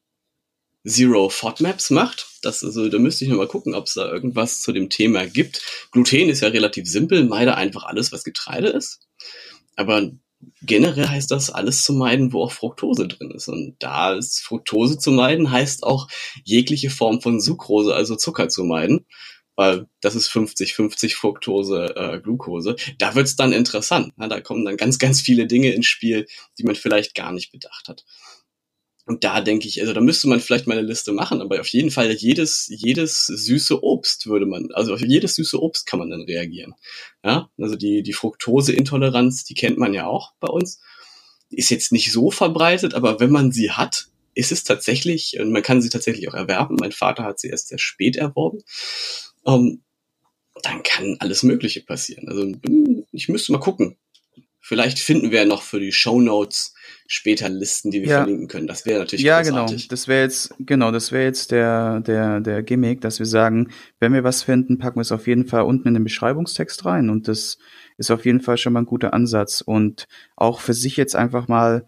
Zero 0.87 1.29
FODMAPs 1.29 1.91
macht. 1.91 2.27
Das, 2.43 2.65
also, 2.65 2.89
da 2.89 2.99
müsste 2.99 3.25
ich 3.25 3.31
noch 3.31 3.39
mal 3.39 3.49
gucken, 3.49 3.75
ob 3.75 3.87
es 3.87 3.95
da 3.95 4.11
irgendwas 4.11 4.61
zu 4.61 4.73
dem 4.73 4.91
Thema 4.91 5.27
gibt. 5.27 5.63
Gluten 5.91 6.29
ist 6.29 6.41
ja 6.41 6.49
relativ 6.49 6.89
simpel, 6.89 7.25
meide 7.25 7.57
einfach 7.57 7.85
alles, 7.85 8.13
was 8.13 8.25
Getreide 8.25 8.69
ist. 8.69 9.01
Aber 9.77 10.11
generell 10.63 11.09
heißt 11.09 11.31
das 11.31 11.51
alles 11.51 11.83
zu 11.83 11.93
meiden, 11.93 12.33
wo 12.33 12.43
auch 12.43 12.53
Fructose 12.53 13.09
drin 13.09 13.31
ist. 13.33 13.49
Und 13.49 13.77
da 13.81 14.15
ist 14.15 14.41
Fructose 14.41 14.99
zu 14.99 15.11
meiden, 15.11 15.51
heißt 15.51 15.83
auch 15.85 16.09
jegliche 16.45 16.91
Form 16.91 17.21
von 17.21 17.41
Sucrose, 17.41 17.95
also 17.95 18.17
Zucker 18.17 18.49
zu 18.49 18.65
meiden. 18.65 19.07
Weil 19.59 19.89
das 20.01 20.15
ist 20.15 20.29
50-50 20.29 21.17
Fructose, 21.17 21.93
äh, 21.97 22.21
Glucose. 22.21 22.77
Da 22.99 23.17
wird's 23.17 23.35
dann 23.35 23.53
interessant. 23.53 24.13
Ja, 24.17 24.29
da 24.29 24.41
kommen 24.41 24.65
dann 24.65 24.77
ganz, 24.77 25.01
ganz 25.01 25.21
viele 25.21 25.49
Dinge 25.49 25.73
ins 25.73 25.87
Spiel, 25.87 26.27
die 26.59 26.63
man 26.63 26.77
vielleicht 26.77 27.17
gar 27.17 27.33
nicht 27.33 27.51
bedacht 27.51 27.89
hat. 27.89 28.05
Und 29.05 29.25
da 29.25 29.41
denke 29.41 29.67
ich, 29.67 29.81
also 29.81 29.93
da 29.93 30.01
müsste 30.01 30.29
man 30.29 30.39
vielleicht 30.39 30.69
mal 30.69 30.79
eine 30.79 30.87
Liste 30.87 31.11
machen, 31.11 31.41
aber 31.41 31.59
auf 31.59 31.67
jeden 31.67 31.91
Fall 31.91 32.13
jedes, 32.13 32.69
jedes 32.71 33.27
süße 33.27 33.83
Obst 33.83 34.29
würde 34.29 34.47
man, 34.47 34.69
also 34.75 34.95
auf 34.95 35.01
jedes 35.01 35.35
süße 35.35 35.61
Obst 35.61 35.87
kann 35.87 35.99
man 35.99 36.11
dann 36.11 36.23
reagieren. 36.23 36.75
Ja, 37.25 37.51
also 37.59 37.75
die, 37.75 38.05
die 38.05 38.13
Fructoseintoleranz, 38.13 39.43
die 39.43 39.55
kennt 39.55 39.77
man 39.77 39.93
ja 39.93 40.07
auch 40.07 40.35
bei 40.39 40.49
uns. 40.49 40.79
Ist 41.51 41.71
jetzt 41.71 41.91
nicht 41.91 42.13
so 42.13 42.31
verbreitet, 42.31 42.95
aber 42.95 43.19
wenn 43.19 43.33
man 43.33 43.51
sie 43.51 43.73
hat, 43.73 44.07
ist 44.35 44.53
es 44.53 44.63
tatsächlich, 44.63 45.37
und 45.41 45.51
man 45.51 45.63
kann 45.63 45.83
sie 45.83 45.89
tatsächlich 45.89 46.29
auch 46.29 46.35
erwerben. 46.35 46.77
Mein 46.79 46.93
Vater 46.93 47.25
hat 47.25 47.41
sie 47.41 47.49
erst 47.49 47.69
sehr 47.69 47.79
spät 47.79 48.15
erworben. 48.15 48.61
Ähm, 49.49 49.83
dann 50.63 50.83
kann 50.83 51.17
alles 51.21 51.43
Mögliche 51.43 51.83
passieren. 51.83 52.29
Also 52.29 52.53
ich 53.13 53.29
müsste 53.29 53.53
mal 53.53 53.59
gucken. 53.59 53.97
Vielleicht 54.61 54.99
finden 54.99 55.31
wir 55.31 55.47
noch 55.47 55.63
für 55.63 55.81
die 55.81 55.93
Show 55.93 56.21
Notes 56.21 56.75
später 57.07 57.49
Listen, 57.49 57.91
die 57.91 58.03
wir 58.03 58.09
ja. 58.09 58.19
verlinken 58.19 58.49
können. 58.49 58.67
Das 58.67 58.85
wäre 58.85 58.99
natürlich 58.99 59.25
Ja, 59.25 59.41
genau. 59.41 59.63
großartig. 59.63 59.85
genau. 59.85 59.91
Das 59.91 60.09
wäre 60.09 60.23
jetzt 60.23 60.55
genau, 60.59 60.91
das 60.91 61.11
wäre 61.11 61.25
jetzt 61.25 61.53
der 61.53 62.01
der 62.01 62.41
der 62.41 62.63
Gimmick, 62.63 63.01
dass 63.01 63.19
wir 63.19 63.27
sagen, 63.27 63.71
wenn 63.99 64.13
wir 64.13 64.25
was 64.25 64.43
finden, 64.43 64.79
packen 64.79 64.97
wir 64.97 65.03
es 65.03 65.13
auf 65.13 65.27
jeden 65.27 65.47
Fall 65.47 65.63
unten 65.63 65.89
in 65.89 65.95
den 65.95 66.05
Beschreibungstext 66.05 66.85
rein 66.85 67.09
und 67.09 67.29
das 67.29 67.57
ist 67.97 68.11
auf 68.11 68.27
jeden 68.27 68.43
Fall 68.43 68.59
schon 68.59 68.75
mal 68.75 68.81
ein 68.81 68.87
guter 68.87 69.15
Ansatz 69.15 69.63
und 69.63 70.07
auch 70.37 70.61
für 70.61 70.75
sich 70.75 70.99
jetzt 70.99 71.17
einfach 71.17 71.49
mal 71.49 71.87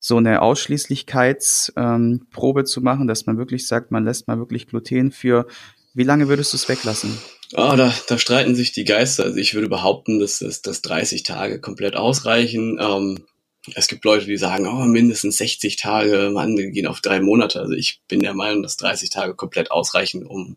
so 0.00 0.16
eine 0.16 0.40
Ausschließlichkeitsprobe 0.42 2.60
ähm, 2.60 2.66
zu 2.66 2.80
machen, 2.80 3.06
dass 3.06 3.26
man 3.26 3.36
wirklich 3.36 3.68
sagt, 3.68 3.90
man 3.90 4.04
lässt 4.04 4.26
mal 4.26 4.38
wirklich 4.38 4.66
Gluten 4.66 5.12
für 5.12 5.46
wie 5.94 6.04
lange 6.04 6.28
würdest 6.28 6.52
du 6.52 6.56
es 6.56 6.68
weglassen? 6.68 7.18
Ah, 7.54 7.72
oh, 7.72 7.76
da, 7.76 7.94
da 8.08 8.18
streiten 8.18 8.54
sich 8.54 8.72
die 8.72 8.84
Geister. 8.84 9.24
Also 9.24 9.36
ich 9.36 9.54
würde 9.54 9.68
behaupten, 9.68 10.18
dass, 10.18 10.38
dass, 10.38 10.62
dass 10.62 10.80
30 10.82 11.22
Tage 11.22 11.60
komplett 11.60 11.96
ausreichen. 11.96 12.78
Ähm, 12.80 13.26
es 13.74 13.88
gibt 13.88 14.04
Leute, 14.04 14.26
die 14.26 14.38
sagen, 14.38 14.66
oh, 14.66 14.84
mindestens 14.84 15.36
60 15.36 15.76
Tage, 15.76 16.32
wir 16.32 16.70
gehen 16.70 16.86
auf 16.86 17.00
drei 17.00 17.20
Monate. 17.20 17.60
Also 17.60 17.74
ich 17.74 18.00
bin 18.08 18.20
der 18.20 18.34
Meinung, 18.34 18.62
dass 18.62 18.76
30 18.78 19.10
Tage 19.10 19.34
komplett 19.34 19.70
ausreichen, 19.70 20.26
um 20.26 20.56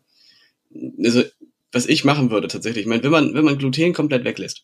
also 1.04 1.22
was 1.72 1.86
ich 1.86 2.04
machen 2.04 2.30
würde 2.30 2.48
tatsächlich. 2.48 2.82
Ich 2.82 2.88
meine, 2.88 3.02
wenn 3.02 3.10
man, 3.10 3.34
wenn 3.34 3.44
man 3.44 3.58
Gluten 3.58 3.92
komplett 3.92 4.24
weglässt, 4.24 4.62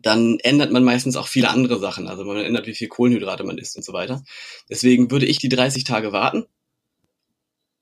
dann 0.00 0.38
ändert 0.40 0.72
man 0.72 0.84
meistens 0.84 1.16
auch 1.16 1.26
viele 1.26 1.50
andere 1.50 1.78
Sachen. 1.78 2.08
Also 2.08 2.24
man 2.24 2.38
ändert, 2.38 2.66
wie 2.66 2.74
viel 2.74 2.88
Kohlenhydrate 2.88 3.44
man 3.44 3.58
isst 3.58 3.76
und 3.76 3.84
so 3.84 3.92
weiter. 3.92 4.22
Deswegen 4.70 5.10
würde 5.10 5.26
ich 5.26 5.38
die 5.38 5.48
30 5.48 5.84
Tage 5.84 6.12
warten 6.12 6.46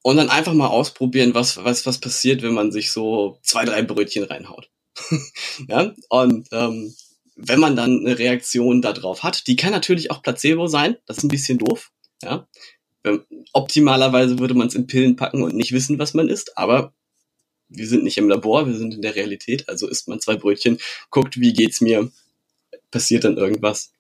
und 0.02 0.16
dann 0.16 0.30
einfach 0.30 0.54
mal 0.54 0.69
ausprobieren, 0.69 1.35
was, 1.35 1.62
was, 1.64 1.87
was 1.87 1.99
passiert, 1.99 2.42
wenn 2.42 2.54
man 2.54 2.73
sich 2.73 2.90
so 2.90 3.38
zwei, 3.42 3.64
drei 3.64 3.83
Brötchen 3.83 4.25
reinhaut. 4.25 4.71
ja, 5.69 5.95
und 6.09 6.49
ähm, 6.52 6.95
wenn 7.37 7.61
man 7.61 7.76
dann 7.76 8.00
eine 8.00 8.19
Reaktion 8.19 8.83
darauf 8.83 9.23
hat, 9.23 9.47
die 9.47 9.57
kann 9.57 9.73
natürlich 9.73 10.11
auch 10.11 10.23
Placebo 10.23 10.66
sein, 10.66 10.97
das 11.07 11.19
ist 11.19 11.25
ein 11.25 11.28
bisschen 11.28 11.59
doof. 11.59 11.90
Ja, 12.23 12.49
ähm, 13.04 13.25
optimalerweise 13.52 14.38
würde 14.38 14.54
man 14.54 14.69
es 14.69 14.75
in 14.75 14.87
Pillen 14.87 15.16
packen 15.16 15.42
und 15.42 15.54
nicht 15.54 15.73
wissen, 15.73 15.99
was 15.99 16.12
man 16.14 16.28
isst, 16.28 16.59
aber 16.59 16.92
wir 17.69 17.87
sind 17.87 18.04
nicht 18.04 18.19
im 18.19 18.28
Labor, 18.28 18.66
wir 18.66 18.75
sind 18.75 18.95
in 18.95 19.02
der 19.02 19.14
Realität, 19.14 19.69
also 19.69 19.88
isst 19.88 20.09
man 20.09 20.21
zwei 20.21 20.37
Brötchen, 20.37 20.78
guckt, 21.11 21.40
wie 21.40 21.52
geht's 21.52 21.80
mir, 21.80 22.11
passiert 22.90 23.25
dann 23.25 23.38
irgendwas. 23.38 23.92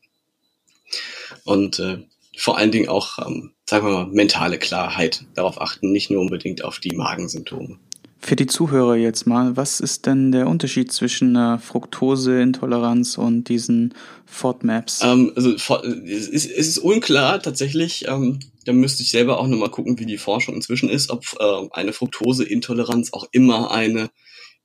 Und 1.44 1.78
äh, 1.78 1.98
vor 2.36 2.58
allen 2.58 2.72
Dingen 2.72 2.88
auch, 2.88 3.18
ähm, 3.24 3.54
sagen 3.70 3.86
wir 3.86 3.92
mal, 3.92 4.06
mentale 4.06 4.58
Klarheit 4.58 5.26
darauf 5.34 5.60
achten, 5.60 5.92
nicht 5.92 6.10
nur 6.10 6.20
unbedingt 6.20 6.64
auf 6.64 6.80
die 6.80 6.96
Magensymptome. 6.96 7.78
Für 8.18 8.34
die 8.34 8.48
Zuhörer 8.48 8.96
jetzt 8.96 9.26
mal, 9.26 9.56
was 9.56 9.78
ist 9.78 10.06
denn 10.06 10.32
der 10.32 10.48
Unterschied 10.48 10.92
zwischen 10.92 11.36
einer 11.36 11.58
Fructoseintoleranz 11.60 13.16
und 13.16 13.44
diesen 13.44 13.94
FODMAPs? 14.26 15.02
Ähm, 15.04 15.32
also 15.36 15.52
es 15.52 16.28
ist, 16.28 16.50
es 16.50 16.68
ist 16.68 16.78
unklar 16.78 17.40
tatsächlich. 17.40 18.06
Ähm, 18.08 18.40
da 18.64 18.72
müsste 18.72 19.04
ich 19.04 19.12
selber 19.12 19.38
auch 19.38 19.46
nochmal 19.46 19.70
gucken, 19.70 19.98
wie 20.00 20.06
die 20.06 20.18
Forschung 20.18 20.56
inzwischen 20.56 20.90
ist, 20.90 21.08
ob 21.10 21.24
äh, 21.38 21.68
eine 21.70 21.92
Fructoseintoleranz 21.92 23.12
auch 23.12 23.28
immer 23.30 23.70
eine 23.70 24.10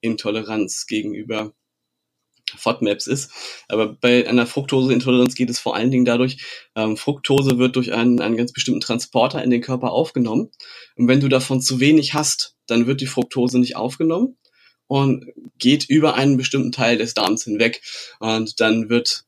Intoleranz 0.01 0.87
gegenüber 0.87 1.53
FODMAPs 2.57 3.07
ist. 3.07 3.31
Aber 3.67 3.93
bei 3.93 4.27
einer 4.27 4.45
Fructoseintoleranz 4.45 5.35
geht 5.35 5.49
es 5.49 5.59
vor 5.59 5.75
allen 5.75 5.91
Dingen 5.91 6.05
dadurch, 6.05 6.37
ähm, 6.75 6.97
Fructose 6.97 7.57
wird 7.57 7.75
durch 7.75 7.93
einen, 7.93 8.19
einen 8.21 8.37
ganz 8.37 8.53
bestimmten 8.53 8.81
Transporter 8.81 9.43
in 9.43 9.49
den 9.49 9.61
Körper 9.61 9.91
aufgenommen. 9.91 10.51
Und 10.95 11.07
wenn 11.07 11.19
du 11.19 11.27
davon 11.27 11.61
zu 11.61 11.79
wenig 11.79 12.13
hast, 12.13 12.55
dann 12.67 12.87
wird 12.87 13.01
die 13.01 13.07
Fructose 13.07 13.59
nicht 13.59 13.75
aufgenommen 13.75 14.37
und 14.87 15.25
geht 15.57 15.85
über 15.89 16.15
einen 16.15 16.37
bestimmten 16.37 16.71
Teil 16.71 16.97
des 16.97 17.13
Darms 17.13 17.43
hinweg. 17.43 17.81
Und 18.19 18.59
dann 18.59 18.89
wird 18.89 19.25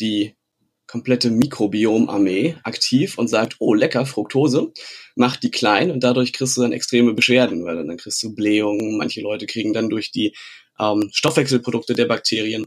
die 0.00 0.34
komplette 0.86 1.30
Mikrobiomarmee 1.30 2.56
aktiv 2.62 3.18
und 3.18 3.28
sagt, 3.28 3.56
oh 3.58 3.74
lecker, 3.74 4.06
Fructose, 4.06 4.72
macht 5.16 5.42
die 5.42 5.50
klein 5.50 5.90
und 5.90 6.04
dadurch 6.04 6.32
kriegst 6.32 6.56
du 6.56 6.62
dann 6.62 6.72
extreme 6.72 7.12
Beschwerden, 7.12 7.64
weil 7.64 7.84
dann 7.84 7.96
kriegst 7.96 8.22
du 8.22 8.34
Blähungen, 8.34 8.96
manche 8.96 9.20
Leute 9.20 9.46
kriegen 9.46 9.72
dann 9.72 9.88
durch 9.88 10.12
die 10.12 10.34
ähm, 10.78 11.10
Stoffwechselprodukte 11.12 11.94
der 11.94 12.06
Bakterien, 12.06 12.66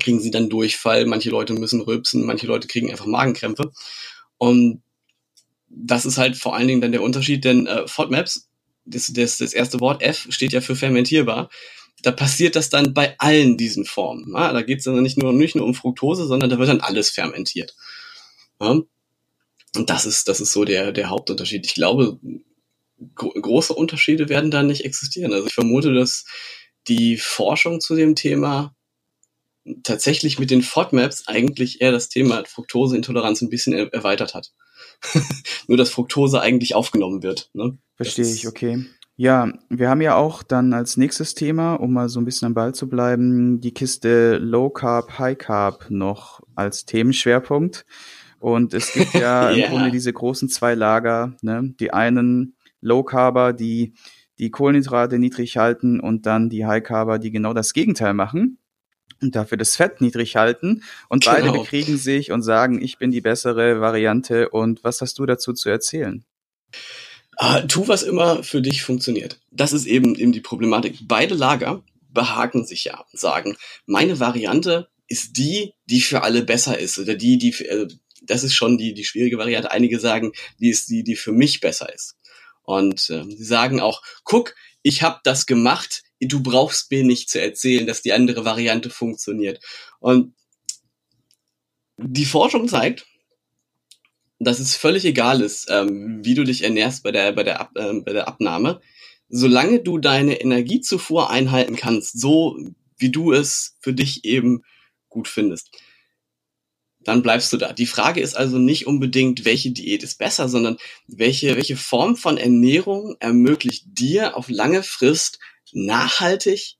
kriegen 0.00 0.20
sie 0.20 0.30
dann 0.30 0.48
Durchfall, 0.48 1.06
manche 1.06 1.30
Leute 1.30 1.52
müssen 1.52 1.80
rülpsen, 1.82 2.24
manche 2.24 2.46
Leute 2.46 2.68
kriegen 2.68 2.90
einfach 2.90 3.06
Magenkrämpfe. 3.06 3.72
Und 4.38 4.82
das 5.68 6.06
ist 6.06 6.18
halt 6.18 6.36
vor 6.36 6.56
allen 6.56 6.68
Dingen 6.68 6.80
dann 6.80 6.92
der 6.92 7.02
Unterschied, 7.02 7.44
denn 7.44 7.66
äh, 7.66 7.86
FODMAPs, 7.86 8.48
das, 8.84 9.12
das, 9.12 9.38
das 9.38 9.52
erste 9.52 9.80
Wort 9.80 10.02
F 10.02 10.26
steht 10.30 10.52
ja 10.52 10.60
für 10.60 10.76
fermentierbar. 10.76 11.50
Da 12.02 12.10
passiert 12.10 12.56
das 12.56 12.68
dann 12.68 12.94
bei 12.94 13.14
allen 13.18 13.56
diesen 13.56 13.84
Formen. 13.84 14.32
Ja, 14.34 14.52
da 14.52 14.62
geht 14.62 14.78
es 14.78 14.84
dann 14.84 15.00
nicht 15.02 15.18
nur, 15.18 15.32
nicht 15.32 15.54
nur 15.54 15.64
um 15.64 15.74
Fructose, 15.74 16.26
sondern 16.26 16.50
da 16.50 16.58
wird 16.58 16.68
dann 16.68 16.80
alles 16.80 17.10
fermentiert. 17.10 17.76
Ja, 18.60 18.80
und 19.76 19.90
das 19.90 20.04
ist, 20.04 20.28
das 20.28 20.40
ist 20.40 20.52
so 20.52 20.64
der, 20.64 20.92
der 20.92 21.08
Hauptunterschied. 21.10 21.64
Ich 21.64 21.74
glaube, 21.74 22.18
gro 23.14 23.30
große 23.30 23.72
Unterschiede 23.72 24.28
werden 24.28 24.50
da 24.50 24.62
nicht 24.62 24.84
existieren. 24.84 25.32
Also 25.32 25.46
ich 25.46 25.54
vermute, 25.54 25.94
dass 25.94 26.24
die 26.88 27.16
Forschung 27.16 27.80
zu 27.80 27.94
dem 27.94 28.14
Thema 28.14 28.74
tatsächlich 29.82 30.38
mit 30.38 30.50
den 30.50 30.62
FODMAPs 30.62 31.28
eigentlich 31.28 31.80
eher 31.80 31.92
das 31.92 32.08
Thema 32.08 32.42
Fructoseintoleranz 32.44 33.42
ein 33.42 33.50
bisschen 33.50 33.72
erweitert 33.72 34.34
hat. 34.34 34.52
Nur, 35.68 35.78
dass 35.78 35.90
Fructose 35.90 36.40
eigentlich 36.40 36.74
aufgenommen 36.74 37.22
wird. 37.22 37.50
Ne? 37.52 37.78
Verstehe 37.96 38.26
ich, 38.26 38.46
okay. 38.48 38.84
Ja, 39.16 39.52
wir 39.68 39.88
haben 39.88 40.00
ja 40.00 40.16
auch 40.16 40.42
dann 40.42 40.72
als 40.72 40.96
nächstes 40.96 41.34
Thema, 41.34 41.74
um 41.74 41.92
mal 41.92 42.08
so 42.08 42.20
ein 42.20 42.24
bisschen 42.24 42.46
am 42.46 42.54
Ball 42.54 42.74
zu 42.74 42.88
bleiben, 42.88 43.60
die 43.60 43.72
Kiste 43.72 44.38
Low 44.38 44.70
Carb, 44.70 45.18
High 45.18 45.38
Carb 45.38 45.90
noch 45.90 46.40
als 46.54 46.86
Themenschwerpunkt. 46.86 47.84
Und 48.40 48.74
es 48.74 48.92
gibt 48.92 49.12
ja 49.14 49.50
yeah. 49.50 49.66
im 49.66 49.70
Grunde 49.70 49.90
diese 49.90 50.12
großen 50.12 50.48
zwei 50.48 50.74
Lager, 50.74 51.36
ne? 51.42 51.74
Die 51.78 51.92
einen 51.92 52.56
Low 52.80 53.04
Carber, 53.04 53.52
die 53.52 53.94
die 54.38 54.50
Kohlenhydrate 54.50 55.18
niedrig 55.18 55.56
halten 55.56 56.00
und 56.00 56.26
dann 56.26 56.48
die 56.48 56.66
High 56.66 56.82
Carber, 56.82 57.18
die 57.18 57.30
genau 57.30 57.52
das 57.52 57.72
Gegenteil 57.72 58.14
machen 58.14 58.58
und 59.20 59.36
dafür 59.36 59.58
das 59.58 59.76
Fett 59.76 60.00
niedrig 60.00 60.36
halten. 60.36 60.82
Und 61.08 61.24
genau. 61.24 61.36
beide 61.36 61.52
bekriegen 61.52 61.96
sich 61.96 62.32
und 62.32 62.42
sagen, 62.42 62.82
ich 62.82 62.98
bin 62.98 63.10
die 63.10 63.20
bessere 63.20 63.80
Variante. 63.80 64.48
Und 64.48 64.84
was 64.84 65.00
hast 65.00 65.18
du 65.18 65.26
dazu 65.26 65.52
zu 65.52 65.68
erzählen? 65.68 66.24
Uh, 67.40 67.66
tu, 67.66 67.88
was 67.88 68.02
immer 68.02 68.42
für 68.42 68.60
dich 68.60 68.82
funktioniert. 68.82 69.40
Das 69.50 69.72
ist 69.72 69.86
eben, 69.86 70.14
eben 70.14 70.32
die 70.32 70.40
Problematik. 70.40 70.98
Beide 71.02 71.34
Lager 71.34 71.82
behaken 72.10 72.66
sich 72.66 72.84
ja 72.84 73.04
und 73.10 73.18
sagen, 73.18 73.56
meine 73.86 74.20
Variante 74.20 74.88
ist 75.08 75.38
die, 75.38 75.72
die 75.86 76.00
für 76.00 76.22
alle 76.22 76.42
besser 76.42 76.78
ist 76.78 76.98
oder 76.98 77.14
die, 77.14 77.38
die 77.38 77.52
für, 77.52 77.70
also 77.70 77.96
das 78.22 78.44
ist 78.44 78.54
schon 78.54 78.78
die, 78.78 78.94
die 78.94 79.04
schwierige 79.04 79.38
Variante. 79.38 79.70
Einige 79.70 79.98
sagen, 79.98 80.32
die 80.60 80.68
ist 80.68 80.88
die, 80.90 81.02
die 81.02 81.16
für 81.16 81.32
mich 81.32 81.60
besser 81.60 81.92
ist. 81.92 82.16
Und 82.62 83.10
äh, 83.10 83.24
sie 83.24 83.44
sagen 83.44 83.80
auch, 83.80 84.02
guck, 84.24 84.54
ich 84.82 85.02
habe 85.02 85.20
das 85.24 85.46
gemacht, 85.46 86.02
du 86.20 86.42
brauchst 86.42 86.90
mir 86.90 87.04
nicht 87.04 87.30
zu 87.30 87.40
erzählen, 87.40 87.86
dass 87.86 88.02
die 88.02 88.12
andere 88.12 88.44
Variante 88.44 88.90
funktioniert. 88.90 89.62
Und 89.98 90.34
die 91.96 92.24
Forschung 92.24 92.68
zeigt, 92.68 93.06
dass 94.38 94.58
es 94.58 94.76
völlig 94.76 95.04
egal 95.04 95.40
ist, 95.40 95.68
ähm, 95.70 96.20
wie 96.24 96.34
du 96.34 96.44
dich 96.44 96.62
ernährst 96.62 97.02
bei 97.02 97.12
der, 97.12 97.32
bei, 97.32 97.44
der 97.44 97.60
Ab, 97.60 97.70
äh, 97.76 98.00
bei 98.00 98.12
der 98.12 98.26
Abnahme, 98.26 98.80
solange 99.28 99.80
du 99.80 99.98
deine 99.98 100.40
Energiezufuhr 100.40 101.30
einhalten 101.30 101.76
kannst, 101.76 102.20
so 102.20 102.58
wie 102.96 103.10
du 103.10 103.32
es 103.32 103.76
für 103.80 103.92
dich 103.92 104.24
eben 104.24 104.62
gut 105.08 105.28
findest 105.28 105.70
dann 107.04 107.22
bleibst 107.22 107.52
du 107.52 107.56
da. 107.56 107.72
Die 107.72 107.86
Frage 107.86 108.20
ist 108.20 108.36
also 108.36 108.58
nicht 108.58 108.86
unbedingt, 108.86 109.44
welche 109.44 109.70
Diät 109.70 110.02
ist 110.02 110.18
besser, 110.18 110.48
sondern 110.48 110.76
welche, 111.06 111.56
welche 111.56 111.76
Form 111.76 112.16
von 112.16 112.38
Ernährung 112.38 113.16
ermöglicht 113.20 113.84
dir 113.86 114.36
auf 114.36 114.48
lange 114.48 114.82
Frist 114.82 115.38
nachhaltig 115.72 116.76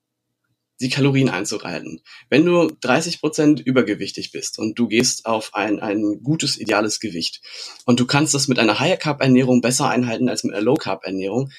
die 0.83 0.91
Kalorien 0.91 1.29
einzuhalten. 1.29 2.03
Wenn 2.29 2.45
du 2.45 2.69
30 2.81 3.21
Prozent 3.21 3.61
übergewichtig 3.61 4.33
bist 4.33 4.59
und 4.59 4.79
du 4.79 4.89
gehst 4.89 5.27
auf 5.27 5.55
ein, 5.55 5.79
ein 5.81 6.21
gutes, 6.23 6.59
ideales 6.59 6.99
Gewicht 6.99 7.41
und 7.87 8.01
du 8.01 8.07
kannst 8.07 8.35
das 8.35 8.49
mit 8.49 8.59
einer 8.59 8.81
High-Carb-Ernährung 8.81 9.61
besser 9.61 9.89
einhalten 9.89 10.29
als 10.29 10.45
mit 10.45 10.55
einer 10.55 10.65
Low-Carb-Ernährung, 10.65 11.51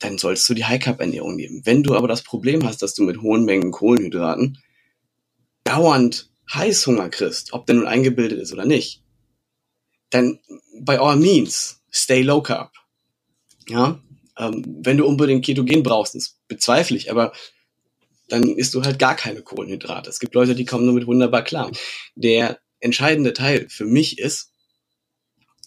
dann 0.00 0.18
sollst 0.18 0.48
du 0.48 0.54
die 0.54 0.64
High-Carb-Ernährung 0.64 1.36
nehmen. 1.36 1.62
Wenn 1.64 1.82
du 1.82 1.94
aber 1.94 2.08
das 2.08 2.22
Problem 2.22 2.66
hast, 2.66 2.82
dass 2.82 2.94
du 2.94 3.04
mit 3.04 3.22
hohen 3.22 3.44
Mengen 3.44 3.70
Kohlenhydraten 3.70 4.58
dauernd 5.64 6.30
Heißhunger 6.52 7.08
kriegst, 7.08 7.52
ob 7.52 7.66
der 7.66 7.76
nun 7.76 7.86
eingebildet 7.86 8.40
ist 8.40 8.52
oder 8.52 8.64
nicht, 8.64 9.02
dann 10.10 10.38
by 10.80 10.96
all 10.96 11.16
means 11.16 11.82
stay 11.92 12.22
low 12.22 12.42
carb. 12.42 12.72
Ja, 13.68 14.00
ähm, 14.38 14.64
wenn 14.82 14.96
du 14.96 15.06
unbedingt 15.06 15.44
Ketogen 15.44 15.82
brauchst, 15.82 16.14
das 16.14 16.38
bezweifle 16.46 16.96
ich, 16.96 17.10
aber 17.10 17.32
dann 18.28 18.42
isst 18.56 18.74
du 18.74 18.82
halt 18.82 18.98
gar 18.98 19.16
keine 19.16 19.42
Kohlenhydrate. 19.42 20.10
Es 20.10 20.18
gibt 20.18 20.34
Leute, 20.34 20.54
die 20.54 20.64
kommen 20.64 20.86
damit 20.86 21.06
wunderbar 21.06 21.42
klar. 21.42 21.70
Der 22.14 22.60
entscheidende 22.80 23.32
Teil 23.32 23.68
für 23.68 23.84
mich 23.84 24.18
ist, 24.18 24.52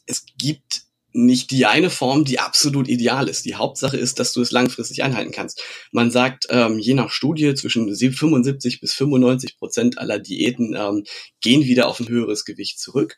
es 0.05 0.25
gibt 0.37 0.83
nicht 1.11 1.51
die 1.51 1.65
eine 1.65 1.89
Form, 1.89 2.23
die 2.23 2.39
absolut 2.39 2.87
ideal 2.87 3.27
ist. 3.27 3.45
Die 3.45 3.55
Hauptsache 3.55 3.97
ist, 3.97 4.19
dass 4.19 4.33
du 4.33 4.41
es 4.41 4.51
langfristig 4.51 5.03
einhalten 5.03 5.31
kannst. 5.31 5.61
Man 5.91 6.11
sagt, 6.11 6.47
ähm, 6.49 6.79
je 6.79 6.93
nach 6.93 7.11
Studie, 7.11 7.53
zwischen 7.55 7.93
75 7.93 8.79
bis 8.79 8.93
95 8.93 9.57
Prozent 9.57 9.97
aller 9.97 10.19
Diäten 10.19 10.75
ähm, 10.75 11.03
gehen 11.41 11.63
wieder 11.63 11.87
auf 11.87 11.99
ein 11.99 12.07
höheres 12.07 12.45
Gewicht 12.45 12.79
zurück. 12.79 13.17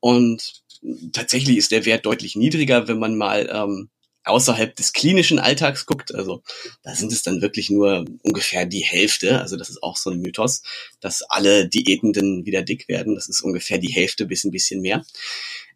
Und 0.00 0.62
tatsächlich 1.12 1.56
ist 1.56 1.72
der 1.72 1.84
Wert 1.84 2.06
deutlich 2.06 2.36
niedriger, 2.36 2.88
wenn 2.88 2.98
man 2.98 3.16
mal 3.16 3.48
ähm, 3.52 3.90
außerhalb 4.24 4.74
des 4.76 4.92
klinischen 4.92 5.38
Alltags 5.38 5.86
guckt. 5.86 6.14
Also 6.14 6.42
da 6.82 6.94
sind 6.94 7.12
es 7.12 7.22
dann 7.22 7.40
wirklich 7.42 7.70
nur 7.70 8.04
ungefähr 8.22 8.66
die 8.66 8.84
Hälfte. 8.84 9.40
Also 9.40 9.56
das 9.56 9.68
ist 9.68 9.82
auch 9.82 9.96
so 9.96 10.10
ein 10.10 10.20
Mythos, 10.20 10.62
dass 11.00 11.22
alle 11.22 11.68
Diätenden 11.68 12.44
wieder 12.46 12.62
dick 12.62 12.88
werden. 12.88 13.14
Das 13.14 13.28
ist 13.28 13.40
ungefähr 13.40 13.78
die 13.78 13.92
Hälfte 13.92 14.26
bis 14.26 14.44
ein 14.44 14.52
bisschen 14.52 14.80
mehr. 14.80 15.04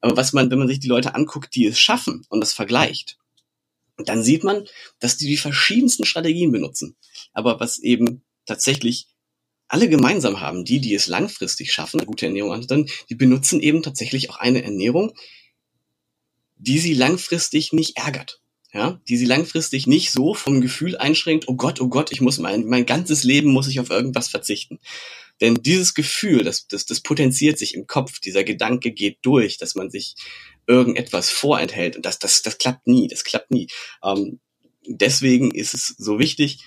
Aber 0.01 0.17
was 0.17 0.33
man, 0.33 0.51
wenn 0.51 0.59
man 0.59 0.69
sich 0.69 0.81
die 0.81 0.89
Leute 0.89 1.15
anguckt, 1.15 1.55
die 1.55 1.67
es 1.67 1.79
schaffen 1.79 2.25
und 2.29 2.41
das 2.41 2.53
vergleicht, 2.53 3.19
dann 3.97 4.23
sieht 4.23 4.45
man, 4.45 4.67
dass 4.99 5.17
die 5.17 5.27
die 5.27 5.37
verschiedensten 5.37 6.05
Strategien 6.05 6.53
benutzen. 6.53 6.97
Aber 7.33 7.61
was 7.61 7.79
eben 7.79 8.23
tatsächlich 8.45 9.09
alle 9.69 9.89
gemeinsam 9.89 10.41
haben, 10.41 10.65
die, 10.65 10.81
die 10.81 10.95
es 10.95 11.07
langfristig 11.07 11.73
schaffen, 11.73 12.01
eine 12.01 12.07
gute 12.07 12.27
Ernährung 12.27 12.53
anzuwenden, 12.53 12.93
die 13.09 13.15
benutzen 13.15 13.61
eben 13.61 13.83
tatsächlich 13.83 14.31
auch 14.31 14.37
eine 14.37 14.63
Ernährung, 14.63 15.13
die 16.57 16.79
sie 16.79 16.95
langfristig 16.95 17.73
nicht 17.73 17.97
ärgert. 17.97 18.41
Ja, 18.73 19.01
die 19.09 19.17
sie 19.17 19.25
langfristig 19.25 19.87
nicht 19.87 20.13
so 20.13 20.35
vom 20.35 20.61
Gefühl 20.61 20.99
einschränkt, 20.99 21.49
oh 21.49 21.55
Gott, 21.55 21.81
oh 21.81 21.89
Gott, 21.89 22.13
ich 22.13 22.21
muss 22.21 22.39
mein, 22.39 22.67
mein 22.67 22.85
ganzes 22.85 23.25
Leben 23.25 23.51
muss 23.51 23.69
ich 23.69 23.81
auf 23.81 23.89
irgendwas 23.89 24.29
verzichten. 24.29 24.81
Denn 25.41 25.55
dieses 25.55 25.95
Gefühl, 25.95 26.45
das, 26.45 26.67
das, 26.67 26.87
das 26.87 27.01
potenziert 27.01 27.59
sich 27.59 27.75
im 27.75 27.87
Kopf, 27.87 28.21
dieser 28.21 28.45
Gedanke 28.45 28.93
geht 28.93 29.19
durch, 29.23 29.59
dass 29.59 29.75
man 29.75 29.91
sich 29.91 30.15
irgendetwas 30.67 31.31
vorenthält. 31.31 31.97
Und 31.97 32.07
das, 32.07 32.19
das, 32.19 32.43
das 32.43 32.59
klappt 32.59 32.87
nie, 32.87 33.09
das 33.09 33.25
klappt 33.25 33.51
nie. 33.51 33.69
Ähm, 34.03 34.41
deswegen 34.87 35.51
ist 35.51 35.75
es 35.75 35.95
so 35.99 36.19
wichtig, 36.19 36.65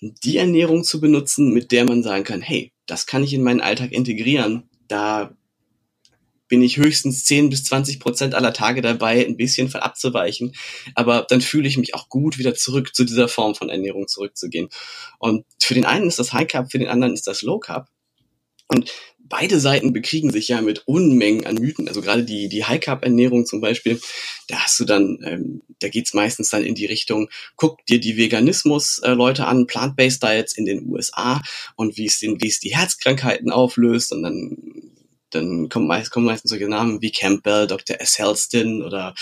die 0.00 0.36
Ernährung 0.36 0.84
zu 0.84 1.00
benutzen, 1.00 1.52
mit 1.52 1.72
der 1.72 1.84
man 1.84 2.02
sagen 2.02 2.24
kann, 2.24 2.40
hey, 2.40 2.72
das 2.86 3.06
kann 3.06 3.24
ich 3.24 3.34
in 3.34 3.42
meinen 3.42 3.60
Alltag 3.60 3.92
integrieren. 3.92 4.68
Da 4.86 5.36
bin 6.48 6.62
ich 6.62 6.76
höchstens 6.76 7.24
10 7.24 7.50
bis 7.50 7.64
20 7.64 8.00
Prozent 8.00 8.34
aller 8.34 8.52
Tage 8.52 8.82
dabei, 8.82 9.24
ein 9.24 9.36
bisschen 9.36 9.68
von 9.68 9.80
abzuweichen. 9.80 10.54
Aber 10.94 11.26
dann 11.28 11.40
fühle 11.40 11.68
ich 11.68 11.76
mich 11.76 11.94
auch 11.94 12.08
gut, 12.08 12.38
wieder 12.38 12.54
zurück 12.54 12.94
zu 12.94 13.04
dieser 13.04 13.28
Form 13.28 13.54
von 13.54 13.68
Ernährung 13.68 14.08
zurückzugehen. 14.08 14.68
Und 15.18 15.44
für 15.62 15.74
den 15.74 15.84
einen 15.84 16.08
ist 16.08 16.18
das 16.18 16.32
High 16.32 16.48
Carb, 16.48 16.70
für 16.70 16.78
den 16.78 16.88
anderen 16.88 17.14
ist 17.14 17.26
das 17.26 17.42
Low 17.42 17.58
Carb. 17.58 17.88
Und 18.68 18.92
beide 19.28 19.60
Seiten 19.60 19.92
bekriegen 19.92 20.30
sich 20.30 20.48
ja 20.48 20.60
mit 20.60 20.86
Unmengen 20.86 21.46
an 21.46 21.56
Mythen. 21.56 21.88
Also 21.88 22.00
gerade 22.00 22.24
die, 22.24 22.48
die 22.48 22.64
High-Carb-Ernährung 22.64 23.46
zum 23.46 23.60
Beispiel, 23.60 24.00
da 24.48 24.60
hast 24.60 24.78
du 24.80 24.84
dann, 24.84 25.18
ähm, 25.24 25.62
da 25.80 25.88
geht's 25.88 26.14
meistens 26.14 26.50
dann 26.50 26.64
in 26.64 26.74
die 26.74 26.86
Richtung, 26.86 27.28
guck 27.56 27.84
dir 27.86 28.00
die 28.00 28.16
Veganismus-Leute 28.16 29.46
an, 29.46 29.66
Plant-Based 29.66 30.22
Diets 30.22 30.52
in 30.52 30.64
den 30.64 30.86
USA 30.86 31.42
und 31.76 31.96
wie 31.96 32.06
es 32.06 32.60
die 32.60 32.76
Herzkrankheiten 32.76 33.50
auflöst 33.50 34.12
und 34.12 34.22
dann 34.22 34.56
dann 35.30 35.68
kommen, 35.68 35.86
meist, 35.86 36.10
kommen 36.10 36.26
meistens 36.26 36.50
solche 36.50 36.68
Namen 36.68 37.02
wie 37.02 37.12
Campbell, 37.12 37.66
Dr. 37.66 38.00
S. 38.00 38.18
Helston 38.18 38.82
oder 38.82 39.14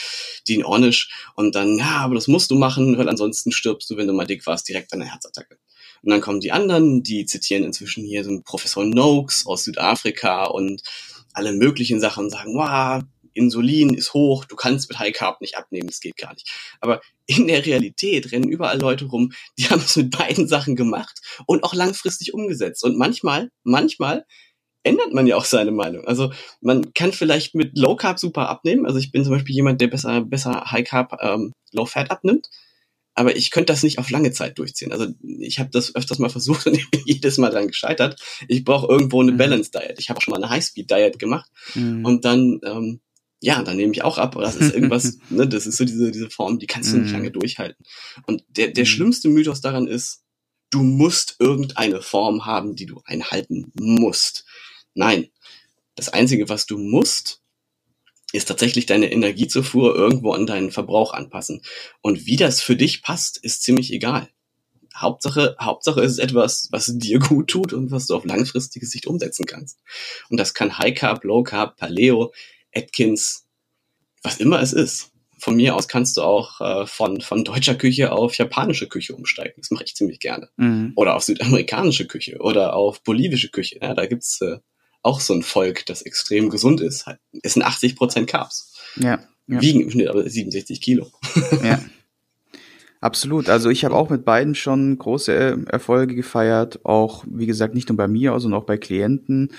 Dean 0.49 0.65
Ornish 0.65 1.11
und 1.35 1.55
dann, 1.55 1.79
ja, 1.79 1.99
aber 1.99 2.15
das 2.15 2.29
musst 2.29 2.51
du 2.51 2.55
machen, 2.55 2.99
weil 2.99 3.09
ansonsten 3.09 3.53
stirbst 3.53 3.91
du, 3.91 3.97
wenn 3.97 4.07
du 4.07 4.13
mal 4.13 4.27
dick 4.27 4.47
warst, 4.47 4.69
direkt 4.69 4.93
an 4.93 5.03
einer 5.03 5.11
Herzattacke. 5.11 5.59
Und 6.03 6.11
dann 6.11 6.21
kommen 6.21 6.41
die 6.41 6.53
anderen, 6.53 7.03
die 7.03 7.27
zitieren 7.27 7.65
inzwischen 7.65 8.05
hier 8.05 8.23
so 8.23 8.31
einen 8.31 8.45
Professor 8.45 8.85
Noakes 8.85 9.47
aus 9.47 9.65
Südafrika 9.65 10.45
und 10.45 10.83
alle 11.33 11.53
möglichen 11.53 12.01
Sachen 12.01 12.31
sagen, 12.31 12.55
wow, 12.55 13.03
Insulin 13.37 13.95
ist 13.95 14.15
hoch, 14.15 14.45
du 14.45 14.57
kannst 14.57 14.89
mit 14.89 14.99
High 14.99 15.13
Carb 15.13 15.41
nicht 15.41 15.57
abnehmen, 15.57 15.89
das 15.89 16.01
geht 16.01 16.17
gar 16.17 16.33
nicht. 16.33 16.51
Aber 16.81 17.01
in 17.27 17.47
der 17.47 17.65
Realität 17.67 18.33
rennen 18.33 18.49
überall 18.49 18.79
Leute 18.79 19.05
rum, 19.07 19.33
die 19.59 19.69
haben 19.69 19.83
es 19.83 19.97
mit 19.97 20.17
beiden 20.17 20.49
Sachen 20.49 20.77
gemacht 20.77 21.21
und 21.47 21.63
auch 21.63 21.75
langfristig 21.75 22.35
umgesetzt. 22.35 22.83
Und 22.83 22.97
manchmal, 22.97 23.51
manchmal 23.63 24.25
ändert 24.87 25.13
man 25.13 25.27
ja 25.27 25.37
auch 25.37 25.45
seine 25.45 25.73
Meinung. 25.73 26.07
Also 26.07 26.33
man 26.61 26.95
kann 26.95 27.13
vielleicht 27.13 27.55
mit 27.55 27.77
Low 27.77 27.97
Carb 27.97 28.19
super 28.19 28.49
abnehmen. 28.49 28.87
Also 28.87 28.99
ich 28.99 29.13
bin 29.13 29.25
zum 29.25 29.33
Beispiel 29.33 29.55
jemand, 29.55 29.81
der 29.81 29.89
besser, 29.89 30.23
besser 30.23 30.71
High 30.71 30.87
Carb, 30.87 31.19
ähm, 31.21 31.53
Low 31.73 31.87
Fat 31.87 32.11
abnimmt 32.11 32.49
aber 33.17 33.35
ich 33.35 33.51
könnte 33.51 33.73
das 33.73 33.83
nicht 33.83 33.99
auf 33.99 34.11
lange 34.11 34.31
Zeit 34.31 34.59
durchziehen. 34.59 34.93
Also 34.93 35.07
ich 35.41 35.59
habe 35.59 35.71
das 35.73 35.95
öfters 35.95 36.19
mal 36.19 36.29
versucht 36.29 36.67
und 36.67 36.91
bin 36.91 37.03
jedes 37.07 37.39
Mal 37.39 37.51
dran 37.51 37.67
gescheitert. 37.67 38.21
Ich 38.47 38.63
brauche 38.63 38.87
irgendwo 38.87 39.21
eine 39.21 39.33
mhm. 39.33 39.39
Balance 39.39 39.71
Diet. 39.71 39.99
Ich 39.99 40.11
habe 40.11 40.19
auch 40.19 40.23
schon 40.23 40.33
mal 40.33 40.37
eine 40.37 40.51
High 40.51 40.65
Speed 40.65 40.91
Diet 40.91 41.19
gemacht 41.19 41.51
mhm. 41.75 42.05
und 42.05 42.25
dann 42.25 42.61
ähm, 42.63 43.01
ja, 43.41 43.63
dann 43.63 43.77
nehme 43.77 43.93
ich 43.93 44.03
auch 44.03 44.17
ab. 44.19 44.37
Das 44.39 44.57
ist 44.57 44.73
irgendwas, 44.75 45.19
ne, 45.31 45.49
das 45.49 45.67
ist 45.67 45.79
so 45.79 45.85
diese 45.85 46.11
diese 46.11 46.31
Form, 46.31 46.59
die 46.59 46.67
kannst 46.67 46.93
du 46.93 46.99
nicht 46.99 47.09
mhm. 47.09 47.15
lange 47.15 47.31
durchhalten. 47.31 47.85
Und 48.27 48.45
der 48.49 48.69
der 48.69 48.85
mhm. 48.85 48.89
schlimmste 48.89 49.29
Mythos 49.29 49.63
daran 49.63 49.89
ist, 49.89 50.23
du 50.71 50.83
musst 50.83 51.37
irgendeine 51.39 52.03
Form 52.03 52.45
haben, 52.45 52.77
die 52.77 52.87
du 52.87 53.01
einhalten 53.07 53.73
musst. 53.75 54.45
Nein, 54.97 55.29
das 55.95 56.09
einzige, 56.09 56.49
was 56.49 56.67
du 56.67 56.79
musst, 56.79 57.43
ist 58.33 58.49
tatsächlich 58.49 58.87
deine 58.87 59.13
Energiezufuhr 59.13 59.95
irgendwo 59.95 60.33
an 60.33 60.47
deinen 60.47 60.71
Verbrauch 60.71 61.13
anpassen. 61.13 61.63
Und 62.01 62.27
wie 62.27 62.37
das 62.37 62.61
für 62.61 62.77
dich 62.77 63.03
passt, 63.03 63.37
ist 63.39 63.63
ziemlich 63.63 63.93
egal. 63.93 64.29
Hauptsache, 64.97 65.57
Hauptsache 65.61 66.01
ist 66.01 66.13
es 66.13 66.19
etwas, 66.19 66.69
was 66.71 66.91
dir 66.95 67.19
gut 67.19 67.49
tut 67.49 67.75
und 67.75 67.91
was 67.91 68.07
du 68.07 68.17
auf 68.17 68.25
langfristige 68.25 68.87
Sicht 68.87 69.07
umsetzen 69.07 69.45
kannst. 69.45 69.79
Und 70.31 70.39
das 70.39 70.55
kann 70.55 70.79
High 70.79 70.95
Carb, 70.95 71.25
Low 71.25 71.43
Carb, 71.43 71.77
Paleo, 71.77 72.33
Atkins, 72.75 73.47
was 74.23 74.39
immer 74.39 74.61
es 74.61 74.73
ist. 74.73 75.13
Von 75.39 75.57
mir 75.57 75.77
aus 75.77 75.87
kannst 75.87 76.17
du 76.17 76.23
auch 76.23 76.61
äh, 76.63 76.87
von, 76.87 77.21
von 77.21 77.45
deutscher 77.45 77.75
Küche 77.75 78.13
auf 78.13 78.37
japanische 78.39 78.89
Küche 78.89 79.15
umsteigen. 79.15 79.55
Das 79.59 79.71
mache 79.71 79.85
ich 79.85 79.95
ziemlich 79.95 80.19
gerne. 80.19 80.49
Mhm. 80.57 80.93
Oder 80.97 81.15
auf 81.15 81.25
südamerikanische 81.25 82.07
Küche 82.07 82.39
oder 82.39 82.75
auf 82.75 83.03
bolivische 83.03 83.51
Küche. 83.51 83.79
Ja, 83.83 83.93
da 83.93 84.07
gibt's 84.07 84.41
äh, 84.41 84.59
auch 85.07 85.21
so 85.21 85.33
ein 85.35 85.43
Volk, 85.43 85.87
das 85.87 86.03
extrem 86.03 86.51
gesund 86.51 86.81
ist. 86.81 87.07
Es 87.43 87.55
sind 87.55 87.63
80 87.63 87.97
Prozent 87.97 88.29
Carbs. 88.29 88.75
Ja, 88.97 89.21
ja. 89.47 89.61
Wiegen 89.61 89.81
im 89.83 89.91
Schnitt 89.91 90.09
aber 90.09 90.29
67 90.29 90.81
Kilo. 90.81 91.11
Ja. 91.63 91.81
Absolut. 93.01 93.49
Also 93.49 93.71
ich 93.71 93.85
habe 93.85 93.95
auch 93.95 94.11
mit 94.11 94.25
beiden 94.25 94.55
schon 94.55 94.99
große 94.99 95.67
Erfolge 95.69 96.15
gefeiert. 96.15 96.85
Auch, 96.85 97.25
wie 97.29 97.47
gesagt, 97.47 97.75
nicht 97.75 97.89
nur 97.89 97.97
bei 97.97 98.09
mir, 98.09 98.39
sondern 98.41 98.61
auch 98.61 98.67
bei 98.67 98.79
Klienten. 98.79 99.53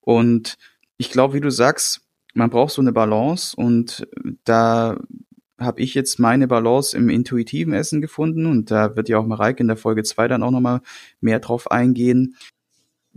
Und 0.00 0.56
ich 0.96 1.10
glaube, 1.10 1.34
wie 1.34 1.40
du 1.40 1.50
sagst, 1.50 2.00
man 2.34 2.50
braucht 2.50 2.72
so 2.72 2.80
eine 2.80 2.92
Balance 2.92 3.54
und 3.54 4.08
da 4.44 4.98
habe 5.58 5.80
ich 5.80 5.94
jetzt 5.94 6.18
meine 6.18 6.48
Balance 6.48 6.96
im 6.96 7.08
intuitiven 7.08 7.72
Essen 7.72 8.00
gefunden 8.00 8.46
und 8.46 8.70
da 8.70 8.96
wird 8.96 9.08
ja 9.08 9.18
auch 9.18 9.26
Mareike 9.26 9.60
in 9.60 9.68
der 9.68 9.76
Folge 9.76 10.02
2 10.02 10.28
dann 10.28 10.42
auch 10.42 10.50
nochmal 10.50 10.80
mehr 11.20 11.40
drauf 11.40 11.70
eingehen 11.70 12.36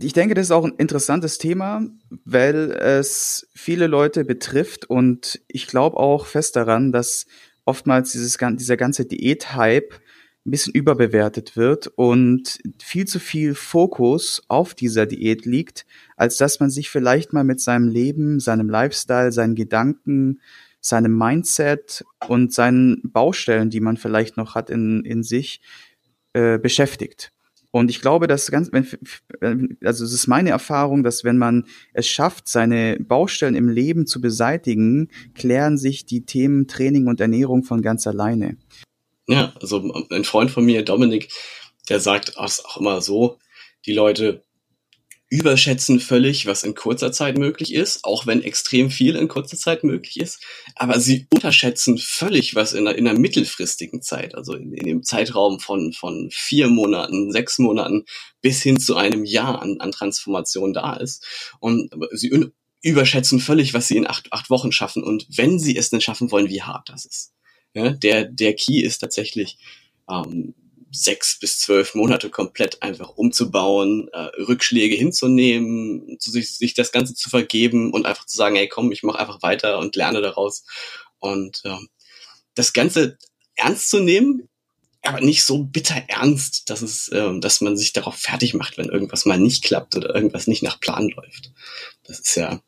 ich 0.02 0.12
denke, 0.12 0.34
das 0.34 0.46
ist 0.46 0.50
auch 0.50 0.64
ein 0.64 0.74
interessantes 0.78 1.38
Thema, 1.38 1.86
weil 2.24 2.70
es 2.72 3.48
viele 3.54 3.86
Leute 3.86 4.24
betrifft 4.24 4.88
und 4.88 5.40
ich 5.48 5.66
glaube 5.66 5.96
auch 5.96 6.26
fest 6.26 6.56
daran, 6.56 6.92
dass 6.92 7.26
oftmals 7.64 8.12
dieses, 8.12 8.38
dieser 8.38 8.76
ganze 8.76 9.04
Diät-Hype 9.04 9.94
ein 10.44 10.50
bisschen 10.50 10.74
überbewertet 10.74 11.56
wird 11.56 11.86
und 11.86 12.58
viel 12.82 13.06
zu 13.06 13.20
viel 13.20 13.54
Fokus 13.54 14.42
auf 14.48 14.74
dieser 14.74 15.06
Diät 15.06 15.46
liegt, 15.46 15.86
als 16.16 16.36
dass 16.36 16.58
man 16.58 16.70
sich 16.70 16.90
vielleicht 16.90 17.32
mal 17.32 17.44
mit 17.44 17.60
seinem 17.60 17.88
Leben, 17.88 18.40
seinem 18.40 18.68
Lifestyle, 18.68 19.30
seinen 19.30 19.54
Gedanken, 19.54 20.40
seinem 20.80 21.16
Mindset 21.16 22.04
und 22.26 22.52
seinen 22.52 23.00
Baustellen, 23.04 23.70
die 23.70 23.80
man 23.80 23.96
vielleicht 23.96 24.36
noch 24.36 24.56
hat 24.56 24.68
in, 24.68 25.04
in 25.04 25.22
sich, 25.22 25.60
äh, 26.32 26.58
beschäftigt. 26.58 27.31
Und 27.72 27.90
ich 27.90 28.02
glaube, 28.02 28.26
dass 28.26 28.50
ganz, 28.50 28.70
wenn, 28.70 29.78
also 29.82 30.04
es 30.04 30.12
ist 30.12 30.26
meine 30.26 30.50
Erfahrung, 30.50 31.02
dass 31.02 31.24
wenn 31.24 31.38
man 31.38 31.64
es 31.94 32.06
schafft, 32.06 32.46
seine 32.46 32.98
Baustellen 33.00 33.54
im 33.54 33.68
Leben 33.68 34.06
zu 34.06 34.20
beseitigen, 34.20 35.08
klären 35.34 35.78
sich 35.78 36.04
die 36.04 36.26
Themen 36.26 36.68
Training 36.68 37.06
und 37.08 37.20
Ernährung 37.20 37.64
von 37.64 37.80
ganz 37.80 38.06
alleine. 38.06 38.58
Ja, 39.26 39.54
also 39.60 40.06
ein 40.10 40.24
Freund 40.24 40.50
von 40.50 40.66
mir, 40.66 40.84
Dominik, 40.84 41.30
der 41.88 41.98
sagt 41.98 42.36
auch 42.36 42.76
immer 42.78 43.00
so, 43.00 43.38
die 43.86 43.94
Leute 43.94 44.44
überschätzen 45.32 45.98
völlig, 45.98 46.44
was 46.44 46.62
in 46.62 46.74
kurzer 46.74 47.10
Zeit 47.10 47.38
möglich 47.38 47.72
ist, 47.72 48.04
auch 48.04 48.26
wenn 48.26 48.42
extrem 48.42 48.90
viel 48.90 49.16
in 49.16 49.28
kurzer 49.28 49.56
Zeit 49.56 49.82
möglich 49.82 50.20
ist. 50.20 50.42
Aber 50.74 51.00
sie 51.00 51.26
unterschätzen 51.32 51.96
völlig, 51.96 52.54
was 52.54 52.74
in 52.74 52.86
einer, 52.86 52.98
in 52.98 53.08
einer 53.08 53.18
mittelfristigen 53.18 54.02
Zeit, 54.02 54.34
also 54.34 54.52
in, 54.54 54.74
in, 54.74 54.84
dem 54.84 55.02
Zeitraum 55.02 55.58
von, 55.58 55.94
von 55.94 56.28
vier 56.30 56.68
Monaten, 56.68 57.32
sechs 57.32 57.58
Monaten 57.58 58.04
bis 58.42 58.62
hin 58.62 58.78
zu 58.78 58.94
einem 58.94 59.24
Jahr 59.24 59.62
an, 59.62 59.80
an 59.80 59.90
Transformation 59.90 60.74
da 60.74 60.96
ist. 60.96 61.24
Und 61.60 61.88
sie 62.12 62.50
überschätzen 62.82 63.40
völlig, 63.40 63.72
was 63.72 63.88
sie 63.88 63.96
in 63.96 64.06
acht, 64.06 64.30
acht 64.34 64.50
Wochen 64.50 64.70
schaffen. 64.70 65.02
Und 65.02 65.26
wenn 65.34 65.58
sie 65.58 65.78
es 65.78 65.88
denn 65.88 66.02
schaffen 66.02 66.30
wollen, 66.30 66.50
wie 66.50 66.60
hart 66.60 66.90
das 66.90 67.06
ist. 67.06 67.32
Ja, 67.72 67.88
der, 67.88 68.26
der 68.26 68.52
Key 68.52 68.82
ist 68.82 68.98
tatsächlich, 68.98 69.56
ähm, 70.10 70.52
sechs 70.92 71.38
bis 71.38 71.58
zwölf 71.58 71.94
Monate 71.94 72.30
komplett 72.30 72.82
einfach 72.82 73.10
umzubauen, 73.10 74.08
äh, 74.12 74.30
Rückschläge 74.42 74.94
hinzunehmen, 74.94 76.18
zu 76.18 76.30
sich, 76.30 76.56
sich 76.56 76.74
das 76.74 76.92
Ganze 76.92 77.14
zu 77.14 77.30
vergeben 77.30 77.92
und 77.92 78.06
einfach 78.06 78.26
zu 78.26 78.36
sagen, 78.36 78.56
hey 78.56 78.68
komm, 78.68 78.92
ich 78.92 79.02
mache 79.02 79.18
einfach 79.18 79.42
weiter 79.42 79.78
und 79.78 79.96
lerne 79.96 80.20
daraus. 80.20 80.64
Und 81.18 81.62
äh, 81.64 81.78
das 82.54 82.72
Ganze 82.72 83.16
ernst 83.56 83.88
zu 83.90 84.00
nehmen, 84.00 84.48
aber 85.02 85.20
nicht 85.20 85.44
so 85.44 85.64
bitter 85.64 86.02
ernst, 86.08 86.70
dass 86.70 86.82
es, 86.82 87.08
äh, 87.08 87.40
dass 87.40 87.60
man 87.60 87.76
sich 87.76 87.92
darauf 87.92 88.16
fertig 88.16 88.54
macht, 88.54 88.78
wenn 88.78 88.88
irgendwas 88.88 89.24
mal 89.24 89.38
nicht 89.38 89.64
klappt 89.64 89.96
oder 89.96 90.14
irgendwas 90.14 90.46
nicht 90.46 90.62
nach 90.62 90.78
Plan 90.78 91.08
läuft. 91.08 91.52
Das 92.04 92.20
ist 92.20 92.36
ja. 92.36 92.60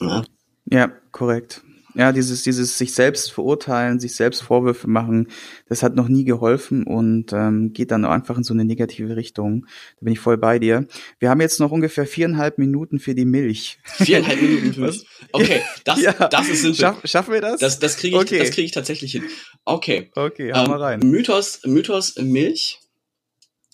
Ja, 0.00 0.24
ja 0.70 0.88
korrekt. 1.12 1.62
Ja, 1.96 2.12
dieses, 2.12 2.42
dieses 2.42 2.76
sich 2.76 2.92
selbst 2.92 3.32
verurteilen, 3.32 3.98
sich 3.98 4.14
selbst 4.14 4.42
Vorwürfe 4.42 4.88
machen, 4.88 5.28
das 5.68 5.82
hat 5.82 5.96
noch 5.96 6.08
nie 6.08 6.24
geholfen 6.24 6.84
und 6.84 7.32
ähm, 7.32 7.72
geht 7.72 7.90
dann 7.90 8.04
einfach 8.04 8.36
in 8.36 8.44
so 8.44 8.52
eine 8.52 8.64
negative 8.64 9.16
Richtung. 9.16 9.66
Da 9.98 10.04
bin 10.04 10.12
ich 10.12 10.20
voll 10.20 10.36
bei 10.36 10.58
dir. 10.58 10.86
Wir 11.18 11.30
haben 11.30 11.40
jetzt 11.40 11.58
noch 11.58 11.70
ungefähr 11.70 12.06
viereinhalb 12.06 12.58
Minuten 12.58 12.98
für 12.98 13.14
die 13.14 13.24
Milch. 13.24 13.78
Viereinhalb 13.84 14.40
Minuten 14.42 14.74
für 14.74 14.80
Milch? 14.82 15.06
Okay, 15.32 15.62
das, 15.84 16.02
ja. 16.02 16.12
das 16.12 16.48
ist 16.48 16.62
simpel. 16.62 16.80
Schaff, 16.80 17.00
schaffen 17.04 17.32
wir 17.32 17.40
das? 17.40 17.60
Das, 17.60 17.78
das 17.78 17.96
kriege 17.96 18.16
ich, 18.16 18.22
okay. 18.22 18.38
das 18.38 18.50
krieg 18.50 18.66
ich 18.66 18.72
tatsächlich 18.72 19.12
hin. 19.12 19.24
Okay. 19.64 20.10
Okay, 20.14 20.52
hau 20.52 20.64
ähm, 20.64 20.70
mal 20.70 20.82
rein. 20.82 21.00
Mythos, 21.00 21.60
Mythos 21.64 22.16
Milch 22.16 22.80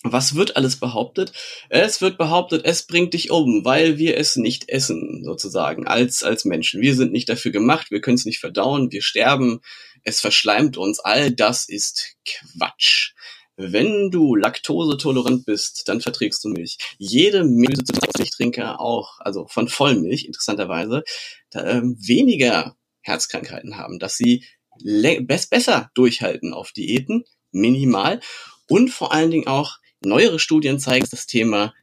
was 0.05 0.35
wird 0.35 0.57
alles 0.57 0.77
behauptet? 0.77 1.33
Es 1.69 2.01
wird 2.01 2.19
behauptet, 2.19 2.65
es 2.65 2.87
bringt 2.87 3.15
dich 3.15 3.31
um, 3.31 3.65
weil 3.65 3.99
wir 3.99 4.17
es 4.17 4.37
nicht 4.37 4.69
essen, 4.69 5.23
sozusagen, 5.25 5.87
als, 5.87 6.23
als 6.25 6.45
Menschen. 6.45 6.81
Wir 6.81 6.97
sind 6.97 7.13
nicht 7.13 7.29
dafür 7.29 7.53
gemacht, 7.53 7.91
wir 7.91 8.01
können 8.01 8.17
es 8.17 8.25
nicht 8.25 8.41
verdauen, 8.41 8.91
wir 8.91 9.03
sterben, 9.03 9.61
es 10.03 10.21
verschleimt 10.21 10.77
uns. 10.77 10.99
All 10.99 11.31
das 11.31 11.69
ist 11.69 12.17
Quatsch. 12.27 13.13
Wenn 13.57 14.11
du 14.11 14.35
laktosetolerant 14.35 15.45
bist, 15.45 15.87
dann 15.87 16.01
verträgst 16.01 16.43
du 16.43 16.49
Milch. 16.49 16.79
Jede 16.99 17.45
Milchtrinker 17.45 18.81
auch, 18.81 19.21
also 19.21 19.47
von 19.47 19.69
Vollmilch, 19.69 20.25
interessanterweise, 20.25 21.05
da, 21.51 21.65
ähm, 21.67 21.97
weniger 22.01 22.77
Herzkrankheiten 23.03 23.77
haben, 23.77 23.99
dass 23.99 24.17
sie 24.17 24.45
besser 24.81 25.91
durchhalten 25.95 26.55
auf 26.55 26.73
Diäten, 26.73 27.25
minimal, 27.51 28.21
und 28.69 28.89
vor 28.89 29.13
allen 29.13 29.31
Dingen 29.31 29.47
auch 29.47 29.79
Neuere 30.05 30.39
Studien 30.39 30.79
zeigen 30.79 31.07
das 31.11 31.27
Thema 31.27 31.75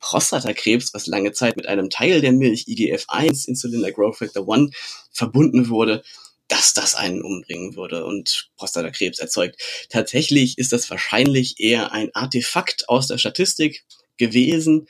Prostatakrebs, 0.00 0.94
was 0.94 1.06
lange 1.06 1.32
Zeit 1.32 1.56
mit 1.56 1.66
einem 1.66 1.90
Teil 1.90 2.20
der 2.20 2.32
Milch, 2.32 2.66
IGF-1, 2.68 3.48
Insulin 3.48 3.80
like 3.80 3.94
Growth 3.94 4.18
Factor 4.18 4.46
1, 4.52 4.74
verbunden 5.12 5.68
wurde, 5.68 6.02
dass 6.48 6.72
das 6.72 6.94
einen 6.94 7.22
umbringen 7.22 7.76
würde 7.76 8.04
und 8.04 8.50
Prostatakrebs 8.56 9.18
erzeugt. 9.18 9.60
Tatsächlich 9.90 10.56
ist 10.58 10.72
das 10.72 10.88
wahrscheinlich 10.90 11.60
eher 11.60 11.92
ein 11.92 12.10
Artefakt 12.14 12.88
aus 12.88 13.06
der 13.06 13.18
Statistik 13.18 13.84
gewesen 14.16 14.88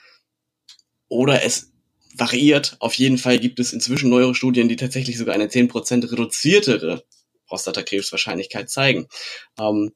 oder 1.09 1.43
es 1.43 1.73
variiert. 2.15 2.77
Auf 2.81 2.95
jeden 2.95 3.19
Fall 3.19 3.39
gibt 3.39 3.61
es 3.61 3.73
inzwischen 3.73 4.11
neuere 4.11 4.35
Studien, 4.35 4.69
die 4.69 4.77
tatsächlich 4.77 5.19
sogar 5.19 5.35
eine 5.35 5.47
10% 5.47 6.11
reduziertere 6.11 7.05
Prostatakrebswahrscheinlichkeit 7.47 8.71
zeigen. 8.71 9.09
Ähm, 9.59 9.93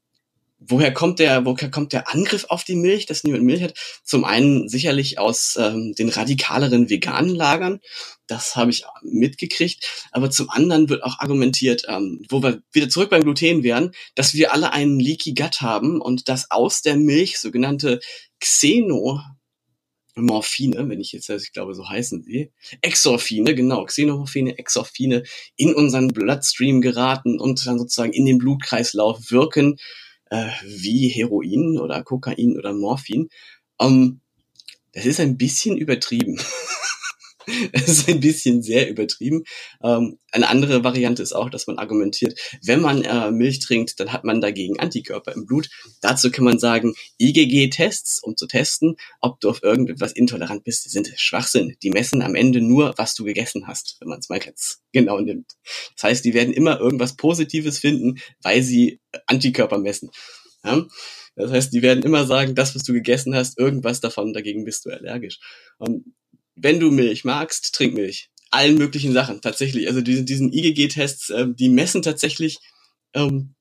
woher 0.68 0.92
kommt 0.92 1.18
der, 1.18 1.44
woher 1.44 1.70
kommt 1.70 1.92
der 1.92 2.12
Angriff 2.12 2.46
auf 2.48 2.64
die 2.64 2.76
Milch, 2.76 3.06
dass 3.06 3.24
niemand 3.24 3.44
Milch 3.44 3.62
hat? 3.62 3.74
Zum 4.04 4.24
einen 4.24 4.68
sicherlich 4.68 5.18
aus 5.18 5.56
ähm, 5.58 5.94
den 5.94 6.08
radikaleren 6.08 6.90
veganen 6.90 7.34
Lagern. 7.34 7.80
Das 8.26 8.56
habe 8.56 8.70
ich 8.70 8.84
mitgekriegt. 9.02 10.08
Aber 10.12 10.30
zum 10.30 10.50
anderen 10.50 10.88
wird 10.88 11.02
auch 11.02 11.18
argumentiert, 11.18 11.84
ähm, 11.88 12.24
wo 12.28 12.42
wir 12.42 12.62
wieder 12.72 12.88
zurück 12.88 13.10
beim 13.10 13.22
Gluten 13.22 13.62
wären, 13.62 13.92
dass 14.14 14.34
wir 14.34 14.52
alle 14.52 14.72
einen 14.72 14.98
Leaky 14.98 15.34
Gut 15.34 15.60
haben 15.60 16.00
und 16.00 16.28
dass 16.28 16.50
aus 16.50 16.82
der 16.82 16.96
Milch 16.96 17.38
sogenannte 17.38 18.00
Xeno 18.40 19.20
Morphine, 20.14 20.88
wenn 20.90 21.00
ich 21.00 21.12
jetzt, 21.12 21.30
ich 21.30 21.52
glaube, 21.52 21.74
so 21.74 21.88
heißen 21.88 22.22
sie, 22.22 22.52
Exorphine, 22.82 23.54
genau, 23.54 23.84
Xenomorphine, 23.86 24.58
Exorphine 24.58 25.22
in 25.56 25.74
unseren 25.74 26.08
Bloodstream 26.08 26.82
geraten 26.82 27.40
und 27.40 27.66
dann 27.66 27.78
sozusagen 27.78 28.12
in 28.12 28.26
den 28.26 28.36
Blutkreislauf 28.38 29.30
wirken 29.30 29.78
äh, 30.32 30.50
wie 30.64 31.08
Heroin 31.08 31.78
oder 31.78 32.02
Kokain 32.02 32.56
oder 32.56 32.72
Morphin. 32.72 33.28
Ähm, 33.78 34.20
das 34.94 35.04
ist 35.04 35.20
ein 35.20 35.36
bisschen 35.36 35.76
übertrieben. 35.76 36.40
Das 37.72 37.82
ist 37.88 38.08
ein 38.08 38.20
bisschen 38.20 38.62
sehr 38.62 38.88
übertrieben. 38.88 39.44
Ähm, 39.82 40.18
eine 40.30 40.48
andere 40.48 40.84
Variante 40.84 41.22
ist 41.22 41.32
auch, 41.32 41.50
dass 41.50 41.66
man 41.66 41.78
argumentiert, 41.78 42.38
wenn 42.64 42.80
man 42.80 43.02
äh, 43.02 43.30
Milch 43.30 43.60
trinkt, 43.60 44.00
dann 44.00 44.12
hat 44.12 44.24
man 44.24 44.40
dagegen 44.40 44.78
Antikörper 44.78 45.32
im 45.32 45.46
Blut. 45.46 45.68
Dazu 46.00 46.30
kann 46.30 46.44
man 46.44 46.58
sagen, 46.58 46.94
IgG-Tests, 47.18 48.22
um 48.22 48.36
zu 48.36 48.46
testen, 48.46 48.96
ob 49.20 49.40
du 49.40 49.50
auf 49.50 49.62
irgendetwas 49.62 50.12
intolerant 50.12 50.64
bist, 50.64 50.90
sind 50.90 51.12
Schwachsinn. 51.16 51.76
Die 51.82 51.90
messen 51.90 52.22
am 52.22 52.34
Ende 52.34 52.60
nur, 52.60 52.94
was 52.96 53.14
du 53.14 53.24
gegessen 53.24 53.66
hast, 53.66 53.96
wenn 54.00 54.08
man 54.08 54.18
es 54.18 54.28
mal 54.28 54.40
ganz 54.40 54.80
genau 54.92 55.20
nimmt. 55.20 55.52
Das 55.96 56.04
heißt, 56.04 56.24
die 56.24 56.34
werden 56.34 56.54
immer 56.54 56.80
irgendwas 56.80 57.16
Positives 57.16 57.78
finden, 57.78 58.18
weil 58.42 58.62
sie 58.62 59.00
Antikörper 59.26 59.78
messen. 59.78 60.10
Ja? 60.64 60.86
Das 61.34 61.50
heißt, 61.50 61.72
die 61.72 61.82
werden 61.82 62.02
immer 62.02 62.26
sagen, 62.26 62.54
das, 62.54 62.74
was 62.74 62.82
du 62.82 62.92
gegessen 62.92 63.34
hast, 63.34 63.58
irgendwas 63.58 64.00
davon, 64.00 64.32
dagegen 64.32 64.64
bist 64.64 64.84
du 64.84 64.90
allergisch. 64.90 65.38
Und 65.78 66.04
wenn 66.54 66.80
du 66.80 66.90
Milch 66.90 67.24
magst, 67.24 67.74
trink 67.74 67.94
Milch. 67.94 68.30
Allen 68.50 68.76
möglichen 68.76 69.12
Sachen, 69.12 69.40
tatsächlich. 69.40 69.88
Also 69.88 70.02
diesen, 70.02 70.26
diesen 70.26 70.52
IgG-Tests, 70.52 71.30
äh, 71.30 71.46
die 71.48 71.68
messen 71.68 72.02
tatsächlich, 72.02 72.58
ähm, 73.14 73.54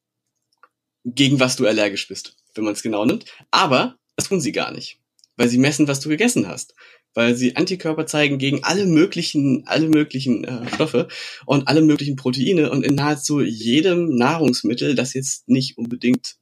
gegen 1.06 1.40
was 1.40 1.56
du 1.56 1.66
allergisch 1.66 2.08
bist, 2.08 2.36
wenn 2.56 2.64
man 2.64 2.74
es 2.74 2.84
genau 2.84 3.06
nimmt. 3.06 3.26
Aber 3.50 3.98
das 4.16 4.28
tun 4.28 4.42
sie 4.42 4.52
gar 4.52 4.72
nicht, 4.72 5.00
weil 5.38 5.48
sie 5.48 5.58
messen, 5.58 5.88
was 5.88 6.00
du 6.00 6.10
gegessen 6.10 6.48
hast. 6.48 6.76
Weil 7.14 7.36
sie 7.36 7.58
Antikörper 7.58 8.06
zeigen 8.06 8.38
gegen 8.38 8.64
alle 8.64 8.86
möglichen, 8.86 9.68
alle 9.68 9.90
möglichen 9.90 10.46
äh, 10.46 10.70
Stoffe 10.74 11.10
und 11.46 11.68
alle 11.68 11.82
möglichen 11.82 12.16
Proteine 12.16 12.72
und 12.72 12.86
in 12.86 12.96
nahezu 12.96 13.42
jedem 13.42 14.16
Nahrungsmittel, 14.16 14.96
das 14.96 15.14
jetzt 15.14 15.50
nicht 15.50 15.78
unbedingt 15.78 16.38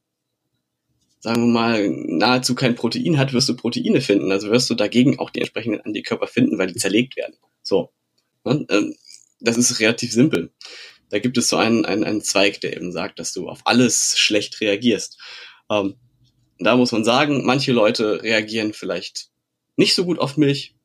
sagen 1.20 1.42
wir 1.42 1.54
mal, 1.54 1.90
nahezu 1.90 2.56
kein 2.56 2.76
Protein 2.76 3.18
hat, 3.18 3.34
wirst 3.34 3.50
du 3.50 3.56
Proteine 3.56 4.02
finden. 4.02 4.32
Also 4.32 4.50
wirst 4.50 4.70
du 4.70 4.76
dagegen 4.76 5.20
auch 5.20 5.30
die 5.30 5.40
entsprechenden 5.40 5.82
Antikörper 5.82 6.28
finden, 6.28 6.58
weil 6.58 6.68
die 6.68 6.80
zerlegt 6.80 7.16
werden. 7.18 7.36
So. 7.62 7.92
Und, 8.44 8.72
ähm, 8.72 8.96
das 9.42 9.58
ist 9.58 9.80
relativ 9.80 10.12
simpel. 10.12 10.52
Da 11.10 11.20
gibt 11.20 11.38
es 11.38 11.50
so 11.50 11.58
einen, 11.58 11.86
einen, 11.86 12.04
einen 12.04 12.22
Zweig, 12.22 12.62
der 12.62 12.76
eben 12.76 12.92
sagt, 12.92 13.20
dass 13.20 13.34
du 13.34 13.50
auf 13.50 13.62
alles 13.66 14.18
schlecht 14.18 14.62
reagierst. 14.62 15.18
Ähm, 15.70 15.96
da 16.60 16.76
muss 16.76 16.92
man 16.92 17.04
sagen, 17.04 17.46
manche 17.46 17.72
Leute 17.72 18.22
reagieren 18.22 18.74
vielleicht 18.74 19.30
nicht 19.76 19.96
so 19.96 20.06
gut 20.06 20.20
auf 20.20 20.38
Milch. 20.38 20.76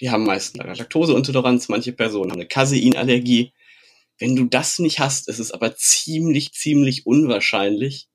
Die 0.00 0.10
haben 0.10 0.24
meist 0.24 0.58
eine 0.58 0.74
Laktoseintoleranz, 0.74 1.68
manche 1.68 1.92
Personen 1.92 2.30
haben 2.30 2.40
eine 2.40 2.48
Caseinallergie. 2.48 3.52
Wenn 4.18 4.36
du 4.36 4.44
das 4.44 4.78
nicht 4.78 5.00
hast, 5.00 5.28
ist 5.28 5.38
es 5.38 5.52
aber 5.52 5.74
ziemlich, 5.74 6.52
ziemlich 6.52 7.06
unwahrscheinlich, 7.06 8.08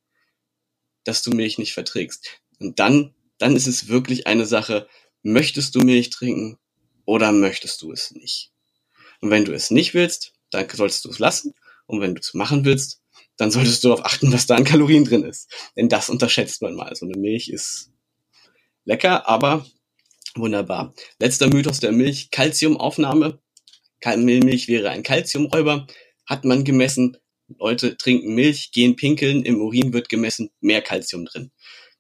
dass 1.08 1.24
du 1.24 1.32
Milch 1.32 1.58
nicht 1.58 1.74
verträgst. 1.74 2.42
Und 2.60 2.80
dann, 2.80 3.14
dann 3.38 3.56
ist 3.56 3.68
es 3.68 3.88
wirklich 3.88 4.28
eine 4.28 4.46
Sache, 4.46 4.88
möchtest 5.24 5.76
du 5.76 5.80
Milch 5.80 6.10
trinken 6.10 6.58
oder 7.06 7.32
möchtest 7.32 7.82
du 7.82 7.92
es 7.92 8.12
nicht? 8.12 8.52
Und 9.22 9.30
wenn 9.30 9.46
du 9.46 9.54
es 9.54 9.72
nicht 9.72 9.94
willst, 9.94 10.34
dann 10.52 10.68
solltest 10.70 11.06
du 11.06 11.10
es 11.10 11.20
lassen. 11.20 11.54
Und 11.86 12.02
wenn 12.02 12.14
du 12.14 12.22
es 12.22 12.34
machen 12.34 12.66
willst, 12.66 13.02
dann 13.38 13.52
solltest 13.52 13.84
du 13.84 13.90
darauf 13.90 14.06
achten, 14.06 14.34
was 14.34 14.48
da 14.48 14.56
an 14.56 14.64
Kalorien 14.64 15.06
drin 15.06 15.24
ist. 15.24 15.50
Denn 15.76 15.90
das 15.90 16.10
unterschätzt 16.10 16.62
man 16.62 16.76
mal. 16.76 16.96
So 16.96 17.06
eine 17.06 17.18
Milch 17.18 17.50
ist 17.50 17.92
lecker, 18.84 19.28
aber 19.28 19.66
wunderbar. 20.36 20.94
Letzter 21.20 21.48
Mythos 21.48 21.80
der 21.80 21.92
Milch, 21.92 22.32
Calciumaufnahme. 22.32 23.40
Milch 24.06 24.68
wäre 24.68 24.90
ein 24.90 25.04
Calciumräuber. 25.04 25.88
Hat 26.26 26.46
man 26.46 26.64
gemessen, 26.64 27.18
Leute 27.48 27.98
trinken 27.98 28.34
Milch, 28.36 28.72
gehen 28.72 28.96
pinkeln, 28.96 29.44
im 29.44 29.62
Urin 29.62 29.94
wird 29.94 30.10
gemessen, 30.10 30.50
mehr 30.60 30.82
Kalzium 30.82 31.26
drin. 31.26 31.52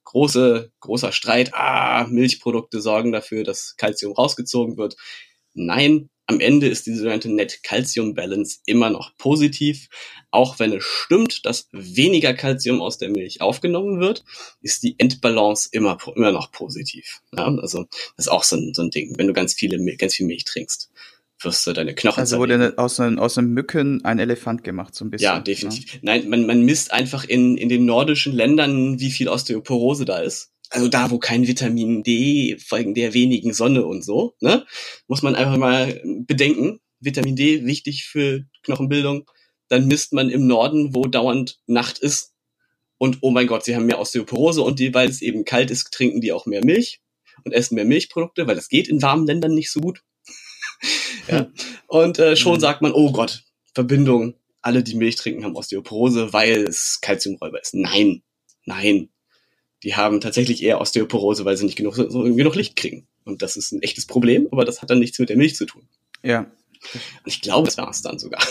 Große, 0.04 0.72
großer 0.80 1.12
Streit, 1.12 1.54
ah, 1.54 2.08
Milchprodukte 2.10 2.82
sorgen 2.82 3.12
dafür, 3.12 3.44
dass 3.44 3.76
Kalzium 3.78 4.14
rausgezogen 4.14 4.78
wird. 4.78 4.96
Nein, 5.54 6.10
am 6.28 6.42
Ende 6.42 6.68
ist 6.68 6.86
die 6.86 6.94
sogenannte 6.94 7.32
Net-Calcium-Balance 7.32 8.60
immer 8.66 8.90
noch 8.90 9.16
positiv. 9.18 9.88
Auch 10.30 10.60
wenn 10.60 10.74
es 10.74 10.84
stimmt, 10.84 11.46
dass 11.46 11.70
weniger 11.72 12.34
Kalzium 12.34 12.82
aus 12.82 12.98
der 12.98 13.10
Milch 13.10 13.42
aufgenommen 13.42 14.02
wird, 14.02 14.26
ist 14.62 14.84
die 14.84 14.96
Endbalance 14.98 15.70
immer, 15.72 15.98
immer 16.16 16.34
noch 16.34 16.52
positiv. 16.52 17.22
Ja, 17.36 17.46
also 17.46 17.86
das 18.18 18.26
ist 18.26 18.32
auch 18.32 18.44
so 18.44 18.58
ein, 18.58 18.74
so 18.74 18.82
ein 18.82 18.90
Ding, 18.90 19.18
wenn 19.18 19.28
du 19.28 19.34
ganz 19.34 19.54
viele, 19.54 19.78
ganz 19.96 20.16
viel 20.16 20.26
Milch 20.26 20.44
trinkst 20.44 20.92
wirst 21.48 21.66
du 21.66 21.74
deine 21.74 21.96
Knochen 21.96 22.20
Also 22.20 22.38
wurde 22.38 22.74
aus 22.78 23.00
einem, 23.00 23.18
aus 23.18 23.38
einem 23.38 23.54
Mücken 23.54 24.04
ein 24.06 24.20
Elefant 24.20 24.64
gemacht, 24.64 24.94
so 24.94 25.06
ein 25.06 25.10
bisschen. 25.10 25.26
Ja, 25.26 25.38
ne? 25.38 25.44
definitiv. 25.44 25.94
Ja. 25.94 26.00
Nein, 26.04 26.30
man, 26.30 26.46
man 26.46 26.62
misst 26.62 26.94
einfach 26.94 27.24
in, 27.24 27.58
in 27.58 27.70
den 27.70 27.86
nordischen 27.86 28.34
Ländern, 28.34 29.00
wie 29.00 29.10
viel 29.10 29.30
Osteoporose 29.30 30.06
da 30.06 30.20
ist. 30.20 30.52
Also 30.70 30.90
da, 30.90 31.10
wo 31.12 31.18
kein 31.18 31.48
Vitamin 31.48 32.04
D, 32.04 32.58
wegen 32.70 32.94
der 32.94 33.14
wenigen 33.14 33.54
Sonne 33.54 33.86
und 33.86 34.04
so, 34.04 34.36
ne, 34.42 34.66
muss 35.08 35.22
man 35.22 35.36
einfach 35.36 35.58
mal 35.58 36.02
bedenken. 36.26 36.80
Vitamin 37.00 37.36
D 37.36 37.66
wichtig 37.66 38.06
für 38.06 38.44
Knochenbildung. 38.64 39.30
Dann 39.70 39.88
misst 39.88 40.14
man 40.14 40.30
im 40.30 40.46
Norden, 40.46 40.94
wo 40.94 41.04
dauernd 41.06 41.60
Nacht 41.68 42.00
ist. 42.00 42.34
Und 42.98 43.20
oh 43.22 43.32
mein 43.32 43.48
Gott, 43.48 43.64
sie 43.64 43.76
haben 43.76 43.86
mehr 43.86 44.00
Osteoporose 44.00 44.62
und 44.62 44.80
die, 44.80 44.94
weil 44.94 45.10
es 45.10 45.22
eben 45.22 45.46
kalt 45.46 45.72
ist, 45.72 45.92
trinken 45.92 46.20
die 46.20 46.32
auch 46.32 46.46
mehr 46.46 46.66
Milch 46.66 47.02
und 47.44 47.54
essen 47.54 47.76
mehr 47.76 47.86
Milchprodukte, 47.86 48.48
weil 48.48 48.56
das 48.56 48.70
geht 48.70 48.88
in 48.88 49.02
warmen 49.02 49.28
Ländern 49.28 49.54
nicht 49.54 49.72
so 49.72 49.80
gut. 49.80 50.02
Ja. 51.28 51.48
Und 51.88 52.20
äh, 52.20 52.36
schon 52.36 52.56
mhm. 52.56 52.60
sagt 52.60 52.82
man, 52.82 52.92
oh 52.92 53.12
Gott, 53.12 53.44
Verbindung, 53.74 54.36
alle, 54.62 54.84
die 54.84 54.96
Milch 54.96 55.16
trinken, 55.16 55.44
haben 55.44 55.56
Osteoporose, 55.56 56.34
weil 56.34 56.64
es 56.64 57.00
Kalziumräuber 57.02 57.62
ist. 57.62 57.74
Nein, 57.74 58.24
nein. 58.66 59.10
Die 59.84 59.96
haben 59.96 60.20
tatsächlich 60.20 60.64
eher 60.64 60.82
Osteoporose, 60.82 61.46
weil 61.46 61.56
sie 61.56 61.66
nicht 61.66 61.78
genug, 61.78 61.96
so, 61.96 62.24
genug 62.24 62.56
Licht 62.56 62.76
kriegen. 62.76 63.08
Und 63.24 63.42
das 63.42 63.58
ist 63.58 63.72
ein 63.72 63.82
echtes 63.84 64.08
Problem, 64.08 64.48
aber 64.52 64.66
das 64.66 64.82
hat 64.82 64.90
dann 64.90 65.00
nichts 65.00 65.20
mit 65.20 65.30
der 65.30 65.38
Milch 65.38 65.56
zu 65.56 65.66
tun. 65.66 65.88
Ja. 66.24 66.40
Und 66.40 67.28
ich 67.28 67.42
glaube, 67.42 67.66
das 67.66 67.78
war 67.78 67.90
es 67.90 68.02
dann 68.02 68.20
sogar. 68.20 68.42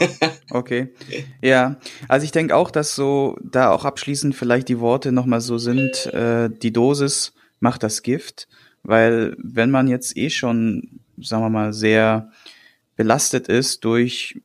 okay. 0.50 0.94
Ja, 1.42 1.78
also 2.08 2.24
ich 2.24 2.32
denke 2.32 2.54
auch, 2.54 2.70
dass 2.70 2.94
so 2.94 3.36
da 3.42 3.70
auch 3.70 3.84
abschließend 3.84 4.34
vielleicht 4.34 4.68
die 4.68 4.80
Worte 4.80 5.12
nochmal 5.12 5.40
so 5.40 5.58
sind, 5.58 6.06
äh, 6.06 6.48
die 6.50 6.72
Dosis 6.72 7.32
macht 7.58 7.82
das 7.82 8.02
Gift, 8.02 8.48
weil 8.82 9.36
wenn 9.38 9.70
man 9.70 9.88
jetzt 9.88 10.16
eh 10.16 10.30
schon 10.30 10.99
sagen 11.22 11.42
wir 11.42 11.50
mal, 11.50 11.72
sehr 11.72 12.30
belastet 12.96 13.48
ist 13.48 13.84
durch 13.84 14.40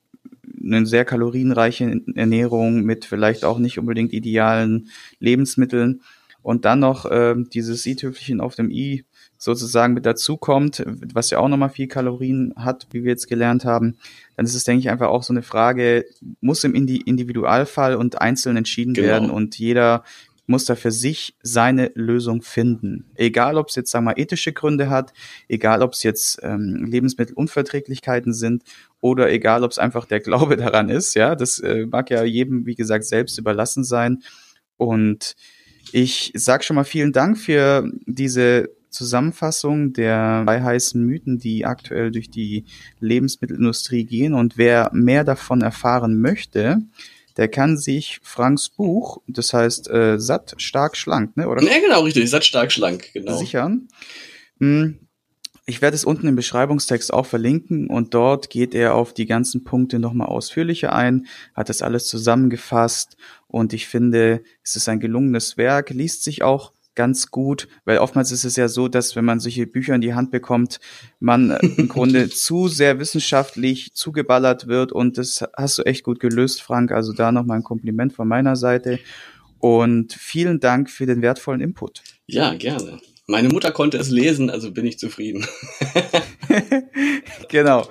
eine 0.64 0.86
sehr 0.86 1.06
kalorienreiche 1.06 2.02
Ernährung 2.16 2.82
mit 2.82 3.06
vielleicht 3.06 3.46
auch 3.46 3.60
nicht 3.60 3.78
unbedingt 3.78 4.14
idealen 4.14 4.90
Lebensmitteln 5.20 6.02
und 6.42 6.66
dann 6.66 6.80
noch 6.80 7.06
äh, 7.06 7.36
dieses 7.54 7.86
i-Tüpfelchen 7.86 8.40
auf 8.40 8.56
dem 8.56 8.70
i 8.70 9.04
sozusagen 9.38 9.94
mit 9.94 10.06
dazukommt, 10.06 10.84
was 11.14 11.30
ja 11.30 11.40
auch 11.40 11.48
nochmal 11.48 11.70
viel 11.70 11.88
Kalorien 11.88 12.54
hat, 12.56 12.88
wie 12.92 13.04
wir 13.04 13.12
jetzt 13.12 13.28
gelernt 13.28 13.66
haben, 13.66 13.98
dann 14.38 14.46
ist 14.46 14.56
es, 14.56 14.64
denke 14.64 14.80
ich, 14.80 14.90
einfach 14.90 15.08
auch 15.08 15.24
so 15.24 15.34
eine 15.34 15.44
Frage, 15.44 16.06
muss 16.42 16.64
im 16.64 16.74
Individualfall 16.74 17.96
und 17.96 18.22
einzeln 18.22 18.58
entschieden 18.58 18.94
genau. 18.94 19.08
werden 19.08 19.30
und 19.30 19.58
jeder 19.60 20.04
muss 20.48 20.66
da 20.66 20.76
für 20.76 20.92
sich 20.92 21.36
seine 21.42 21.92
Lösung 21.96 22.42
finden. 22.42 23.06
Egal, 23.16 23.58
ob 23.58 23.70
es 23.70 23.76
jetzt, 23.76 23.92
sagen 23.92 24.06
wir 24.06 24.18
ethische 24.18 24.54
Gründe 24.54 24.90
hat, 24.90 25.14
egal, 25.48 25.82
ob 25.82 25.94
es 25.94 26.04
jetzt 26.04 26.40
ähm, 26.44 26.86
Lebensmittelunverträglichkeiten 26.86 28.34
sind 28.34 28.64
oder 29.02 29.32
egal, 29.32 29.64
ob 29.64 29.72
es 29.72 29.80
einfach 29.80 30.06
der 30.06 30.20
Glaube 30.20 30.58
daran 30.58 30.90
ist. 30.90 31.16
Ja, 31.16 31.36
das 31.36 31.60
äh, 31.60 31.86
mag 31.86 32.10
ja 32.10 32.24
jedem, 32.24 32.66
wie 32.66 32.76
gesagt, 32.76 33.06
selbst 33.06 33.38
überlassen 33.38 33.84
sein. 33.84 34.24
Und 34.78 35.36
ich 35.92 36.32
sag 36.36 36.64
schon 36.64 36.76
mal 36.76 36.84
vielen 36.84 37.14
Dank 37.14 37.38
für 37.38 37.90
diese 38.06 38.70
Zusammenfassung 38.90 39.94
der 39.94 40.46
drei 40.46 40.62
heißen 40.62 41.04
Mythen, 41.04 41.38
die 41.38 41.66
aktuell 41.66 42.12
durch 42.12 42.30
die 42.30 42.66
Lebensmittelindustrie 43.00 44.06
gehen. 44.06 44.34
Und 44.34 44.58
wer 44.58 44.90
mehr 44.94 45.24
davon 45.24 45.62
erfahren 45.62 46.22
möchte, 46.22 46.80
der 47.38 47.48
kann 47.48 47.78
sich 47.78 48.20
Franks 48.24 48.70
Buch, 48.70 49.22
das 49.28 49.54
heißt 49.54 49.90
äh, 49.90 50.20
satt, 50.20 50.56
stark, 50.58 50.96
schlank, 50.96 51.36
ne? 51.38 51.48
Oder? 51.48 51.62
Ja, 51.64 51.80
genau, 51.80 52.02
richtig, 52.02 52.30
satt, 52.30 52.46
stark, 52.46 52.72
schlank, 52.72 53.12
genau. 53.14 53.38
Sichern. 53.38 53.88
Hm. 54.60 55.00
Ich 55.68 55.82
werde 55.82 55.96
es 55.96 56.06
unten 56.06 56.28
im 56.28 56.36
Beschreibungstext 56.36 57.12
auch 57.12 57.26
verlinken 57.26 57.88
und 57.88 58.14
dort 58.14 58.52
geht 58.52 58.76
er 58.76 58.94
auf 58.94 59.14
die 59.14 59.26
ganzen 59.26 59.64
Punkte 59.64 59.98
nochmal 59.98 60.28
ausführlicher 60.28 60.94
ein, 60.94 61.26
hat 61.56 61.70
das 61.70 61.82
alles 61.82 62.06
zusammengefasst 62.06 63.18
und 63.48 63.74
ich 63.74 63.88
finde, 63.88 64.44
es 64.64 64.76
ist 64.76 64.88
ein 64.88 65.00
gelungenes 65.00 65.58
Werk, 65.58 65.90
liest 65.90 66.24
sich 66.24 66.44
auch 66.44 66.72
ganz 66.96 67.30
gut, 67.32 67.68
weil 67.86 67.98
oftmals 68.00 68.32
ist 68.32 68.46
es 68.46 68.56
ja 68.56 68.68
so, 68.68 68.88
dass 68.88 69.16
wenn 69.16 69.26
man 69.26 69.40
solche 69.40 69.68
Bücher 69.68 69.96
in 69.96 70.02
die 70.02 70.14
Hand 70.14 70.32
bekommt, 70.32 70.80
man 71.20 71.52
im 71.78 71.88
Grunde 71.88 72.30
zu 72.30 72.68
sehr 72.68 73.00
wissenschaftlich 73.00 73.94
zugeballert 73.94 74.68
wird 74.68 74.92
und 74.92 75.18
das 75.18 75.44
hast 75.56 75.78
du 75.78 75.84
echt 75.84 76.04
gut 76.04 76.20
gelöst, 76.20 76.62
Frank. 76.62 76.92
Also 76.92 77.14
da 77.14 77.32
nochmal 77.32 77.58
ein 77.58 77.64
Kompliment 77.64 78.14
von 78.14 78.28
meiner 78.28 78.56
Seite 78.56 79.00
und 79.60 80.14
vielen 80.14 80.60
Dank 80.60 80.90
für 80.90 81.06
den 81.06 81.22
wertvollen 81.22 81.62
Input. 81.62 82.02
Ja, 82.28 82.54
gerne. 82.54 83.00
Meine 83.28 83.50
Mutter 83.50 83.72
konnte 83.72 83.98
es 83.98 84.10
lesen, 84.10 84.50
also 84.50 84.72
bin 84.72 84.86
ich 84.86 85.00
zufrieden. 85.00 85.46
genau. 87.50 87.88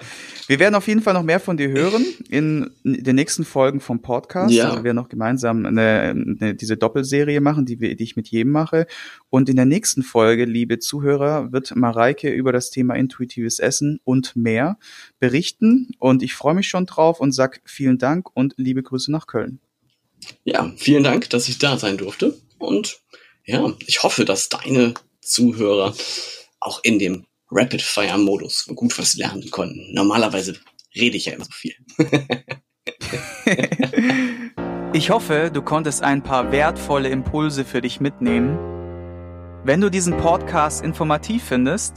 Wir 0.47 0.59
werden 0.59 0.75
auf 0.75 0.87
jeden 0.89 1.01
Fall 1.01 1.15
noch 1.15 1.23
mehr 1.23 1.41
von 1.41 1.57
dir 1.57 1.71
hören 1.71 2.05
in 2.29 2.71
den 2.85 3.17
nächsten 3.17 3.45
Folgen 3.45 3.81
vom 3.81 4.03
Podcast. 4.03 4.53
Ja. 4.53 4.65
Also 4.65 4.77
wir 4.79 4.85
werden 4.85 4.97
noch 4.97 5.09
gemeinsam 5.09 5.65
eine, 5.65 6.15
eine, 6.41 6.55
diese 6.55 6.77
Doppelserie 6.77 7.41
machen, 7.41 7.65
die, 7.65 7.81
wir, 7.81 7.97
die 7.97 8.05
ich 8.05 8.17
mit 8.17 8.29
jedem 8.29 8.53
mache. 8.53 8.87
Und 9.31 9.49
in 9.49 9.57
der 9.57 9.65
nächsten 9.65 10.03
Folge, 10.03 10.45
liebe 10.45 10.79
Zuhörer, 10.79 11.53
wird 11.53 11.75
Mareike 11.75 12.31
über 12.31 12.53
das 12.53 12.71
Thema 12.71 12.95
intuitives 12.95 13.59
Essen 13.59 14.01
und 14.05 14.37
mehr 14.37 14.79
berichten. 15.19 15.93
Und 15.99 16.23
ich 16.23 16.35
freue 16.35 16.55
mich 16.55 16.69
schon 16.69 16.87
drauf 16.87 17.21
und 17.21 17.33
sag 17.33 17.61
vielen 17.65 17.99
Dank 17.99 18.29
und 18.35 18.55
liebe 18.57 18.83
Grüße 18.83 19.11
nach 19.11 19.27
Köln. 19.27 19.61
Ja, 20.45 20.73
vielen 20.77 21.05
Dank, 21.05 21.31
dass 21.31 21.49
ich 21.49 21.59
da 21.59 21.79
sein 21.79 21.97
durfte. 21.97 22.39
Und 22.59 23.01
ja, 23.45 23.73
ich 23.87 24.03
hoffe, 24.03 24.25
dass 24.25 24.49
deine 24.49 24.95
Zuhörer 25.21 25.95
auch 26.61 26.81
in 26.83 26.99
dem 26.99 27.25
Rapid-Fire-Modus 27.55 28.67
gut 28.75 28.99
was 28.99 29.15
lernen 29.15 29.49
konnten. 29.51 29.95
Normalerweise 29.95 30.57
rede 30.97 31.17
ich 31.17 31.27
ja 31.27 31.35
immer 31.35 31.45
so 31.45 31.53
viel. 31.53 31.75
ich 34.93 35.11
hoffe, 35.11 35.51
du 35.53 35.63
konntest 35.63 36.03
ein 36.03 36.23
paar 36.23 36.51
wertvolle 36.51 37.11
Impulse 37.11 37.65
für 37.65 37.81
dich 37.81 38.01
mitnehmen. 38.01 38.59
Wenn 39.65 39.81
du 39.81 39.89
diesen 39.89 40.17
Podcast 40.17 40.85
informativ 40.85 41.45
findest, 41.45 41.97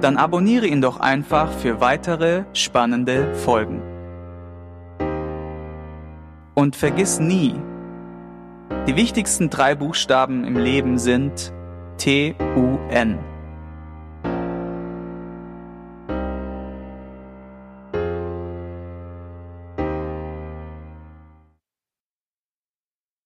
dann 0.00 0.16
abonniere 0.16 0.66
ihn 0.66 0.80
doch 0.80 0.98
einfach 0.98 1.52
für 1.52 1.80
weitere 1.80 2.44
spannende 2.54 3.34
Folgen. 3.34 3.82
Und 6.54 6.76
vergiss 6.76 7.20
nie, 7.20 7.54
die 8.86 8.96
wichtigsten 8.96 9.50
drei 9.50 9.74
Buchstaben 9.74 10.44
im 10.44 10.56
Leben 10.56 10.98
sind 10.98 11.52
T-U-N. 11.98 13.33